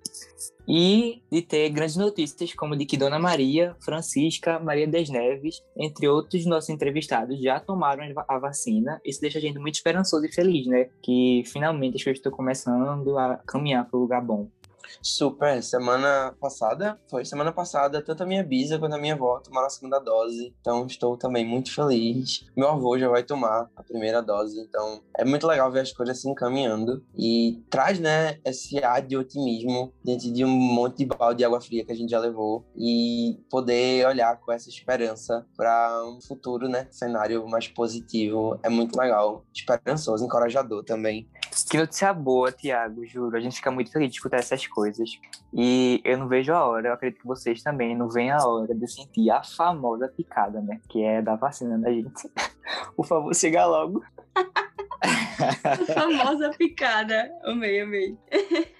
e 0.66 1.22
de 1.30 1.42
ter 1.42 1.68
grandes 1.70 1.96
notícias, 1.96 2.54
como 2.54 2.76
de 2.76 2.86
que 2.86 2.96
Dona 2.96 3.18
Maria, 3.18 3.76
Francisca, 3.80 4.58
Maria 4.58 4.88
das 4.88 5.08
Neves, 5.08 5.62
entre 5.76 6.08
outros 6.08 6.46
nossos 6.46 6.70
entrevistados, 6.70 7.40
já 7.40 7.60
tomaram 7.60 8.04
a 8.26 8.38
vacina. 8.38 9.00
Isso 9.04 9.20
deixa 9.20 9.38
a 9.38 9.40
gente 9.40 9.58
muito 9.58 9.74
esperançoso 9.74 10.24
e 10.24 10.32
feliz, 10.32 10.66
né? 10.66 10.88
Que 11.02 11.42
finalmente 11.46 11.96
as 11.96 12.02
coisas 12.02 12.18
estão 12.18 12.32
começando 12.32 13.18
a 13.18 13.36
caminhar 13.46 13.86
para 13.88 13.98
o 13.98 14.00
lugar 14.00 14.22
bom. 14.22 14.48
Super. 15.02 15.62
Semana 15.62 16.34
passada, 16.40 16.98
foi 17.10 17.24
semana 17.24 17.52
passada, 17.52 18.02
tanto 18.02 18.22
a 18.22 18.26
minha 18.26 18.42
bisa 18.42 18.78
quanto 18.78 18.94
a 18.94 18.98
minha 18.98 19.14
avó 19.14 19.40
tomaram 19.40 19.66
a 19.66 19.70
segunda 19.70 19.98
dose. 19.98 20.54
Então 20.60 20.86
estou 20.86 21.16
também 21.16 21.46
muito 21.46 21.74
feliz. 21.74 22.46
Meu 22.56 22.68
avô 22.68 22.98
já 22.98 23.08
vai 23.08 23.22
tomar 23.22 23.68
a 23.76 23.82
primeira 23.82 24.22
dose. 24.22 24.60
Então 24.60 25.02
é 25.16 25.24
muito 25.24 25.46
legal 25.46 25.70
ver 25.70 25.80
as 25.80 25.92
coisas 25.92 26.20
se 26.20 26.28
encaminhando. 26.28 27.04
E 27.16 27.62
traz, 27.70 27.98
né, 27.98 28.38
esse 28.44 28.82
ar 28.82 29.02
de 29.02 29.16
otimismo 29.16 29.92
diante 30.04 30.30
de 30.30 30.44
um 30.44 30.48
monte 30.48 30.98
de 30.98 31.06
balde 31.06 31.38
de 31.38 31.44
água 31.44 31.60
fria 31.60 31.84
que 31.84 31.92
a 31.92 31.96
gente 31.96 32.10
já 32.10 32.18
levou. 32.18 32.64
E 32.76 33.38
poder 33.50 34.06
olhar 34.06 34.38
com 34.40 34.52
essa 34.52 34.68
esperança 34.68 35.46
para 35.56 36.04
um 36.06 36.20
futuro, 36.20 36.68
né, 36.68 36.86
cenário 36.90 37.46
mais 37.48 37.68
positivo. 37.68 38.58
É 38.62 38.68
muito 38.68 38.98
legal. 38.98 39.44
Esperançoso, 39.54 40.24
encorajador 40.24 40.84
também. 40.84 41.28
Que 41.74 41.78
notícia 41.78 42.14
boa, 42.14 42.52
Tiago, 42.52 43.04
juro. 43.04 43.36
A 43.36 43.40
gente 43.40 43.56
fica 43.56 43.68
muito 43.68 43.90
feliz 43.90 44.08
de 44.08 44.14
escutar 44.14 44.36
essas 44.36 44.64
coisas. 44.64 45.18
E 45.52 46.00
eu 46.04 46.16
não 46.16 46.28
vejo 46.28 46.52
a 46.52 46.64
hora, 46.64 46.86
eu 46.86 46.92
acredito 46.92 47.22
que 47.22 47.26
vocês 47.26 47.64
também 47.64 47.96
não 47.96 48.08
veem 48.08 48.30
a 48.30 48.38
hora 48.46 48.72
de 48.72 48.86
sentir 48.86 49.28
a 49.28 49.42
famosa 49.42 50.06
picada, 50.06 50.60
né? 50.60 50.80
Que 50.88 51.02
é 51.02 51.20
da 51.20 51.34
vacina 51.34 51.76
da 51.76 51.90
gente. 51.90 52.30
Por 52.94 53.04
favor, 53.04 53.34
chega 53.34 53.66
logo. 53.66 54.04
a 55.00 55.76
famosa 55.92 56.50
picada. 56.50 57.32
Amei, 57.44 57.80
amei. 57.80 58.16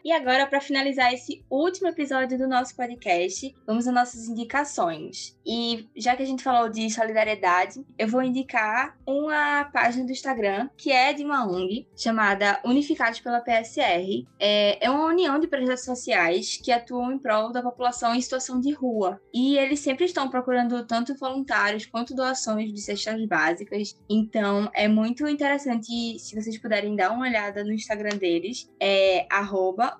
e 0.04 0.12
agora, 0.12 0.46
para 0.46 0.60
finalizar 0.60 1.12
esse 1.12 1.44
último 1.50 1.88
episódio 1.88 2.38
do 2.38 2.48
nosso 2.48 2.74
podcast, 2.76 3.54
vamos 3.66 3.86
às 3.86 3.94
nossas 3.94 4.28
indicações. 4.28 5.38
E 5.46 5.88
já 5.96 6.16
que 6.16 6.22
a 6.22 6.26
gente 6.26 6.42
falou 6.42 6.68
de 6.68 6.88
solidariedade, 6.90 7.84
eu 7.98 8.08
vou 8.08 8.22
indicar 8.22 8.96
uma 9.06 9.64
página 9.64 10.04
do 10.04 10.12
Instagram 10.12 10.68
que 10.76 10.90
é 10.90 11.12
de 11.12 11.24
uma 11.24 11.46
ONG 11.46 11.86
chamada 11.96 12.60
Unificados 12.64 13.20
pela 13.20 13.40
PSR. 13.40 14.26
É, 14.38 14.84
é 14.84 14.90
uma 14.90 15.06
união 15.06 15.38
de 15.38 15.46
projetos 15.46 15.84
sociais 15.84 16.60
que 16.62 16.72
atuam 16.72 17.12
em 17.12 17.18
prol 17.18 17.52
da 17.52 17.62
população 17.62 18.14
em 18.14 18.20
situação 18.20 18.60
de 18.60 18.72
rua. 18.72 19.20
E 19.32 19.56
eles 19.58 19.80
sempre 19.80 20.04
estão 20.04 20.28
procurando 20.28 20.84
tanto 20.86 21.14
voluntários 21.16 21.86
quanto 21.86 22.14
doações 22.14 22.72
de 22.72 22.80
cestas 22.80 23.24
básicas. 23.26 23.96
Então, 24.08 24.70
é 24.74 24.88
muito 24.88 25.26
interessante 25.26 25.90
se 26.18 26.34
vocês 26.34 26.58
puderem 26.58 26.94
dar 26.96 27.10
uma 27.10 27.26
olhada 27.26 27.64
no 27.64 27.72
Instagram 27.72 28.16
deles, 28.16 28.70
é 28.80 29.26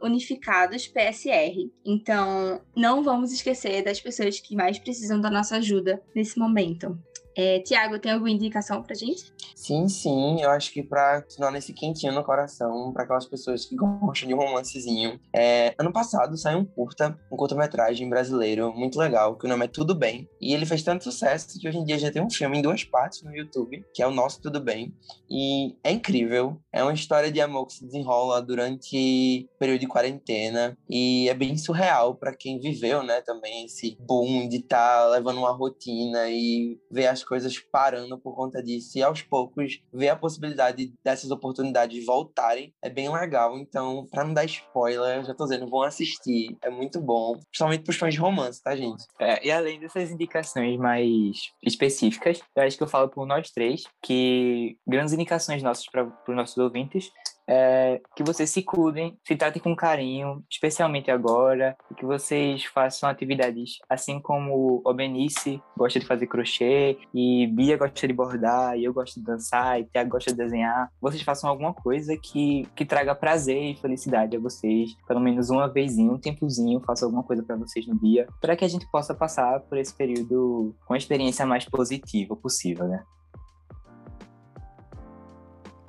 unificadospsr. 0.02 1.70
Então, 1.84 2.60
não 2.76 3.02
vamos 3.02 3.32
esquecer 3.32 3.82
das 3.82 4.00
pessoas 4.00 4.40
que 4.40 4.54
mais 4.54 4.78
precisam 4.78 5.20
da 5.20 5.30
nossa 5.30 5.56
ajuda 5.56 6.02
nesse 6.14 6.38
momento. 6.38 6.98
É, 7.36 7.58
Tiago, 7.60 7.98
tem 7.98 8.12
alguma 8.12 8.30
indicação 8.30 8.82
pra 8.82 8.94
gente? 8.94 9.32
Sim, 9.54 9.88
sim. 9.88 10.40
Eu 10.40 10.50
acho 10.50 10.72
que 10.72 10.82
pra 10.82 11.22
continuar 11.22 11.50
nesse 11.50 11.72
quentinho 11.72 12.12
no 12.12 12.22
coração, 12.22 12.92
para 12.92 13.04
aquelas 13.04 13.26
pessoas 13.26 13.64
que 13.64 13.74
gostam 13.76 14.28
de 14.28 14.34
um 14.34 14.38
romancezinho. 14.38 15.18
É, 15.34 15.74
ano 15.78 15.92
passado 15.92 16.36
saiu 16.36 16.58
um 16.58 16.64
curta, 16.64 17.18
um 17.30 17.36
curta-metragem 17.36 18.08
brasileiro, 18.08 18.72
muito 18.72 18.98
legal, 18.98 19.36
que 19.36 19.46
o 19.46 19.48
nome 19.48 19.64
é 19.64 19.68
Tudo 19.68 19.94
Bem. 19.94 20.28
E 20.40 20.54
ele 20.54 20.66
fez 20.66 20.82
tanto 20.82 21.04
sucesso 21.04 21.58
que 21.58 21.68
hoje 21.68 21.78
em 21.78 21.84
dia 21.84 21.98
já 21.98 22.10
tem 22.10 22.22
um 22.22 22.30
filme 22.30 22.58
em 22.58 22.62
duas 22.62 22.84
partes 22.84 23.22
no 23.22 23.34
YouTube, 23.34 23.84
que 23.92 24.02
é 24.02 24.06
o 24.06 24.12
Nosso 24.12 24.40
Tudo 24.40 24.60
Bem. 24.60 24.94
E 25.28 25.76
é 25.82 25.90
incrível. 25.90 26.60
É 26.72 26.82
uma 26.82 26.92
história 26.92 27.32
de 27.32 27.40
amor 27.40 27.66
que 27.66 27.74
se 27.74 27.84
desenrola 27.84 28.40
durante 28.40 29.48
o 29.52 29.58
período 29.58 29.80
de 29.80 29.86
quarentena. 29.86 30.76
E 30.88 31.28
é 31.28 31.34
bem 31.34 31.56
surreal 31.56 32.14
para 32.14 32.34
quem 32.34 32.60
viveu, 32.60 33.02
né, 33.02 33.20
também 33.22 33.64
esse 33.64 33.96
boom 34.00 34.48
de 34.48 34.58
estar 34.58 35.00
tá 35.00 35.08
levando 35.08 35.38
uma 35.38 35.52
rotina 35.52 36.28
e 36.28 36.78
ver 36.90 37.06
as 37.06 37.23
coisas 37.24 37.58
parando 37.58 38.18
por 38.18 38.34
conta 38.34 38.62
disso. 38.62 38.98
E 38.98 39.02
aos 39.02 39.22
poucos, 39.22 39.82
ver 39.92 40.08
a 40.10 40.16
possibilidade 40.16 40.92
dessas 41.02 41.30
oportunidades 41.30 42.04
voltarem 42.04 42.72
é 42.82 42.90
bem 42.90 43.10
legal. 43.12 43.58
Então, 43.58 44.06
para 44.10 44.24
não 44.24 44.34
dar 44.34 44.44
spoiler, 44.44 45.24
já 45.24 45.34
tô 45.34 45.44
dizendo, 45.44 45.68
vão 45.68 45.82
assistir. 45.82 46.56
É 46.62 46.70
muito 46.70 47.00
bom. 47.00 47.38
Principalmente 47.50 47.84
pros 47.84 47.96
fãs 47.96 48.14
de 48.14 48.20
romance, 48.20 48.62
tá, 48.62 48.76
gente? 48.76 49.04
É, 49.18 49.46
e 49.46 49.50
além 49.50 49.80
dessas 49.80 50.10
indicações 50.10 50.78
mais 50.78 51.52
específicas, 51.62 52.40
eu 52.54 52.62
acho 52.62 52.76
que 52.76 52.82
eu 52.82 52.88
falo 52.88 53.08
por 53.08 53.26
nós 53.26 53.50
três, 53.50 53.84
que 54.02 54.76
grandes 54.86 55.12
indicações 55.12 55.62
nossas 55.62 55.86
para 55.86 56.04
os 56.04 56.36
nossos 56.36 56.56
ouvintes 56.58 57.10
é, 57.46 58.00
que 58.16 58.22
vocês 58.22 58.50
se 58.50 58.62
cuidem, 58.62 59.18
se 59.24 59.36
tratem 59.36 59.62
com 59.62 59.74
carinho, 59.74 60.42
especialmente 60.50 61.10
agora, 61.10 61.76
e 61.90 61.94
que 61.94 62.04
vocês 62.04 62.64
façam 62.64 63.08
atividades 63.08 63.78
assim 63.88 64.20
como 64.20 64.82
o 64.84 64.94
Benice 64.94 65.62
gosta 65.76 66.00
de 66.00 66.06
fazer 66.06 66.26
crochê, 66.26 66.98
e 67.12 67.46
Bia 67.46 67.76
gosta 67.76 68.06
de 68.06 68.12
bordar, 68.12 68.76
e 68.78 68.84
eu 68.84 68.92
gosto 68.92 69.20
de 69.20 69.26
dançar, 69.26 69.80
e 69.80 69.84
Tiago 69.84 70.10
gosta 70.10 70.30
de 70.30 70.36
desenhar. 70.36 70.90
Vocês 71.00 71.22
façam 71.22 71.48
alguma 71.50 71.74
coisa 71.74 72.16
que, 72.16 72.66
que 72.74 72.84
traga 72.84 73.14
prazer 73.14 73.62
e 73.62 73.76
felicidade 73.76 74.36
a 74.36 74.40
vocês, 74.40 74.96
pelo 75.06 75.20
menos 75.20 75.50
uma 75.50 75.68
vezinha, 75.68 76.12
um 76.12 76.18
tempozinho, 76.18 76.80
faça 76.80 77.04
alguma 77.04 77.22
coisa 77.22 77.42
para 77.42 77.56
vocês 77.56 77.86
no 77.86 77.98
dia, 77.98 78.26
para 78.40 78.56
que 78.56 78.64
a 78.64 78.68
gente 78.68 78.88
possa 78.90 79.14
passar 79.14 79.60
por 79.60 79.78
esse 79.78 79.94
período 79.94 80.74
com 80.86 80.94
a 80.94 80.98
experiência 80.98 81.44
mais 81.46 81.64
positiva 81.64 82.36
possível, 82.36 82.86
né? 82.86 83.02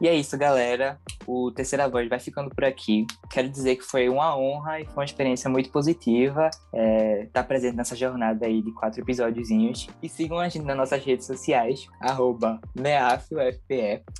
E 0.06 0.08
é 0.08 0.14
isso, 0.14 0.38
galera. 0.38 1.00
O 1.26 1.52
Terceira 1.52 1.90
Voz 1.90 2.08
vai 2.08 2.20
ficando 2.20 2.52
por 2.54 2.64
aqui. 2.64 3.08
Quero 3.32 3.50
dizer 3.50 3.76
que 3.76 3.82
foi 3.82 4.08
uma 4.08 4.38
honra 4.38 4.80
e 4.80 4.86
foi 4.86 4.98
uma 4.98 5.04
experiência 5.06 5.50
muito 5.50 5.72
positiva 5.72 6.52
é, 6.72 7.24
estar 7.24 7.44
presente 7.46 7.76
nessa 7.76 7.96
jornada 7.96 8.46
aí 8.46 8.62
de 8.62 8.72
quatro 8.72 9.02
episódiozinhos. 9.02 9.88
E 10.04 10.08
sigam 10.08 10.38
a 10.38 10.48
gente 10.48 10.64
nas 10.64 10.78
nossas 10.78 11.04
redes 11.04 11.26
sociais, 11.26 11.88
arroba. 12.00 12.62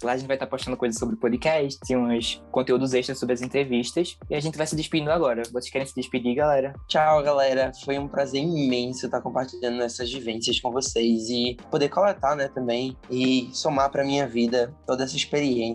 Lá 0.02 0.14
a 0.14 0.18
gente 0.18 0.26
vai 0.26 0.36
estar 0.38 0.48
postando 0.48 0.76
coisas 0.76 0.98
sobre 0.98 1.14
o 1.14 1.20
podcast, 1.20 1.96
uns 1.96 2.44
conteúdos 2.50 2.96
extras 2.96 3.20
sobre 3.20 3.34
as 3.34 3.44
entrevistas. 3.44 4.18
E 4.28 4.34
a 4.34 4.40
gente 4.40 4.58
vai 4.58 4.66
se 4.66 4.76
despedindo 4.76 5.12
agora. 5.12 5.44
Vocês 5.52 5.70
querem 5.70 5.86
se 5.86 5.94
despedir, 5.94 6.34
galera? 6.34 6.74
Tchau, 6.88 7.22
galera. 7.22 7.72
Foi 7.84 8.00
um 8.00 8.08
prazer 8.08 8.42
imenso 8.42 9.06
estar 9.06 9.22
compartilhando 9.22 9.84
essas 9.84 10.12
vivências 10.12 10.60
com 10.60 10.72
vocês 10.72 11.30
e 11.30 11.56
poder 11.70 11.90
coletar, 11.90 12.36
né, 12.36 12.48
também 12.48 12.98
e 13.08 13.52
somar 13.54 13.92
para 13.92 14.04
minha 14.04 14.26
vida 14.26 14.74
toda 14.88 15.04
essa 15.04 15.16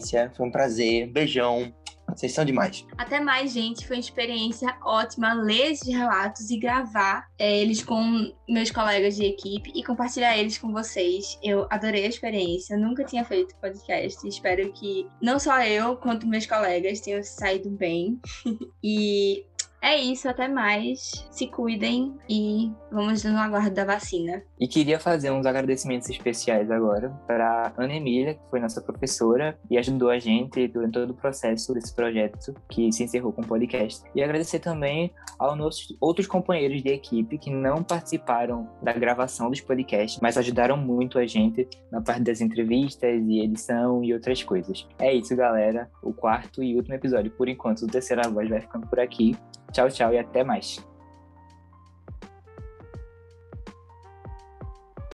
experiência. 0.00 0.32
Foi 0.36 0.46
um 0.46 0.50
prazer. 0.50 1.06
Beijão. 1.08 1.72
Vocês 2.08 2.32
são 2.32 2.44
demais. 2.44 2.84
Até 2.98 3.20
mais, 3.20 3.52
gente. 3.52 3.86
Foi 3.86 3.96
uma 3.96 4.00
experiência 4.00 4.76
ótima 4.84 5.32
ler 5.32 5.70
esses 5.70 5.86
relatos 5.86 6.50
e 6.50 6.58
gravar 6.58 7.28
é, 7.38 7.60
eles 7.60 7.84
com 7.84 8.32
meus 8.48 8.68
colegas 8.72 9.14
de 9.14 9.26
equipe 9.26 9.70
e 9.76 9.84
compartilhar 9.84 10.36
eles 10.36 10.58
com 10.58 10.72
vocês. 10.72 11.38
Eu 11.40 11.68
adorei 11.70 12.04
a 12.04 12.08
experiência. 12.08 12.76
nunca 12.76 13.04
tinha 13.04 13.24
feito 13.24 13.54
podcast. 13.60 14.26
Espero 14.26 14.72
que 14.72 15.06
não 15.22 15.38
só 15.38 15.62
eu, 15.62 15.96
quanto 15.96 16.26
meus 16.26 16.46
colegas 16.46 17.00
tenham 17.00 17.22
saído 17.22 17.70
bem. 17.70 18.18
e 18.82 19.44
é 19.82 19.96
isso, 19.96 20.28
até 20.28 20.46
mais. 20.48 21.26
Se 21.30 21.46
cuidem 21.46 22.14
e 22.28 22.70
vamos 22.90 23.24
no 23.24 23.38
aguardo 23.38 23.74
da 23.74 23.84
vacina. 23.84 24.42
E 24.58 24.68
queria 24.68 24.98
fazer 24.98 25.30
uns 25.30 25.46
agradecimentos 25.46 26.08
especiais 26.08 26.70
agora 26.70 27.10
para 27.26 27.72
Ana 27.76 27.94
Emília, 27.94 28.34
que 28.34 28.40
foi 28.50 28.60
nossa 28.60 28.80
professora 28.80 29.58
e 29.70 29.78
ajudou 29.78 30.10
a 30.10 30.18
gente 30.18 30.68
durante 30.68 30.92
todo 30.92 31.10
o 31.10 31.14
processo 31.14 31.72
desse 31.72 31.94
projeto 31.94 32.54
que 32.68 32.92
se 32.92 33.04
encerrou 33.04 33.32
com 33.32 33.42
o 33.42 33.46
podcast. 33.46 34.02
E 34.14 34.22
agradecer 34.22 34.58
também 34.58 35.12
aos 35.38 35.56
nossos 35.56 35.96
outros 36.00 36.26
companheiros 36.26 36.82
de 36.82 36.90
equipe 36.90 37.38
que 37.38 37.50
não 37.50 37.82
participaram 37.82 38.68
da 38.82 38.92
gravação 38.92 39.48
dos 39.48 39.60
podcasts, 39.60 40.20
mas 40.20 40.36
ajudaram 40.36 40.76
muito 40.76 41.18
a 41.18 41.26
gente 41.26 41.66
na 41.90 42.00
parte 42.00 42.22
das 42.22 42.40
entrevistas 42.40 43.22
e 43.26 43.40
edição 43.40 44.04
e 44.04 44.12
outras 44.12 44.42
coisas. 44.42 44.86
É 44.98 45.12
isso, 45.14 45.34
galera. 45.34 45.90
O 46.02 46.12
quarto 46.12 46.62
e 46.62 46.76
último 46.76 46.94
episódio, 46.94 47.30
por 47.30 47.48
enquanto, 47.48 47.80
do 47.80 47.86
Terceira 47.86 48.28
Voz 48.28 48.48
vai 48.48 48.60
ficando 48.60 48.86
por 48.86 49.00
aqui. 49.00 49.36
Tchau, 49.72 49.88
tchau 49.88 50.12
e 50.12 50.18
até 50.18 50.42
mais. 50.44 50.84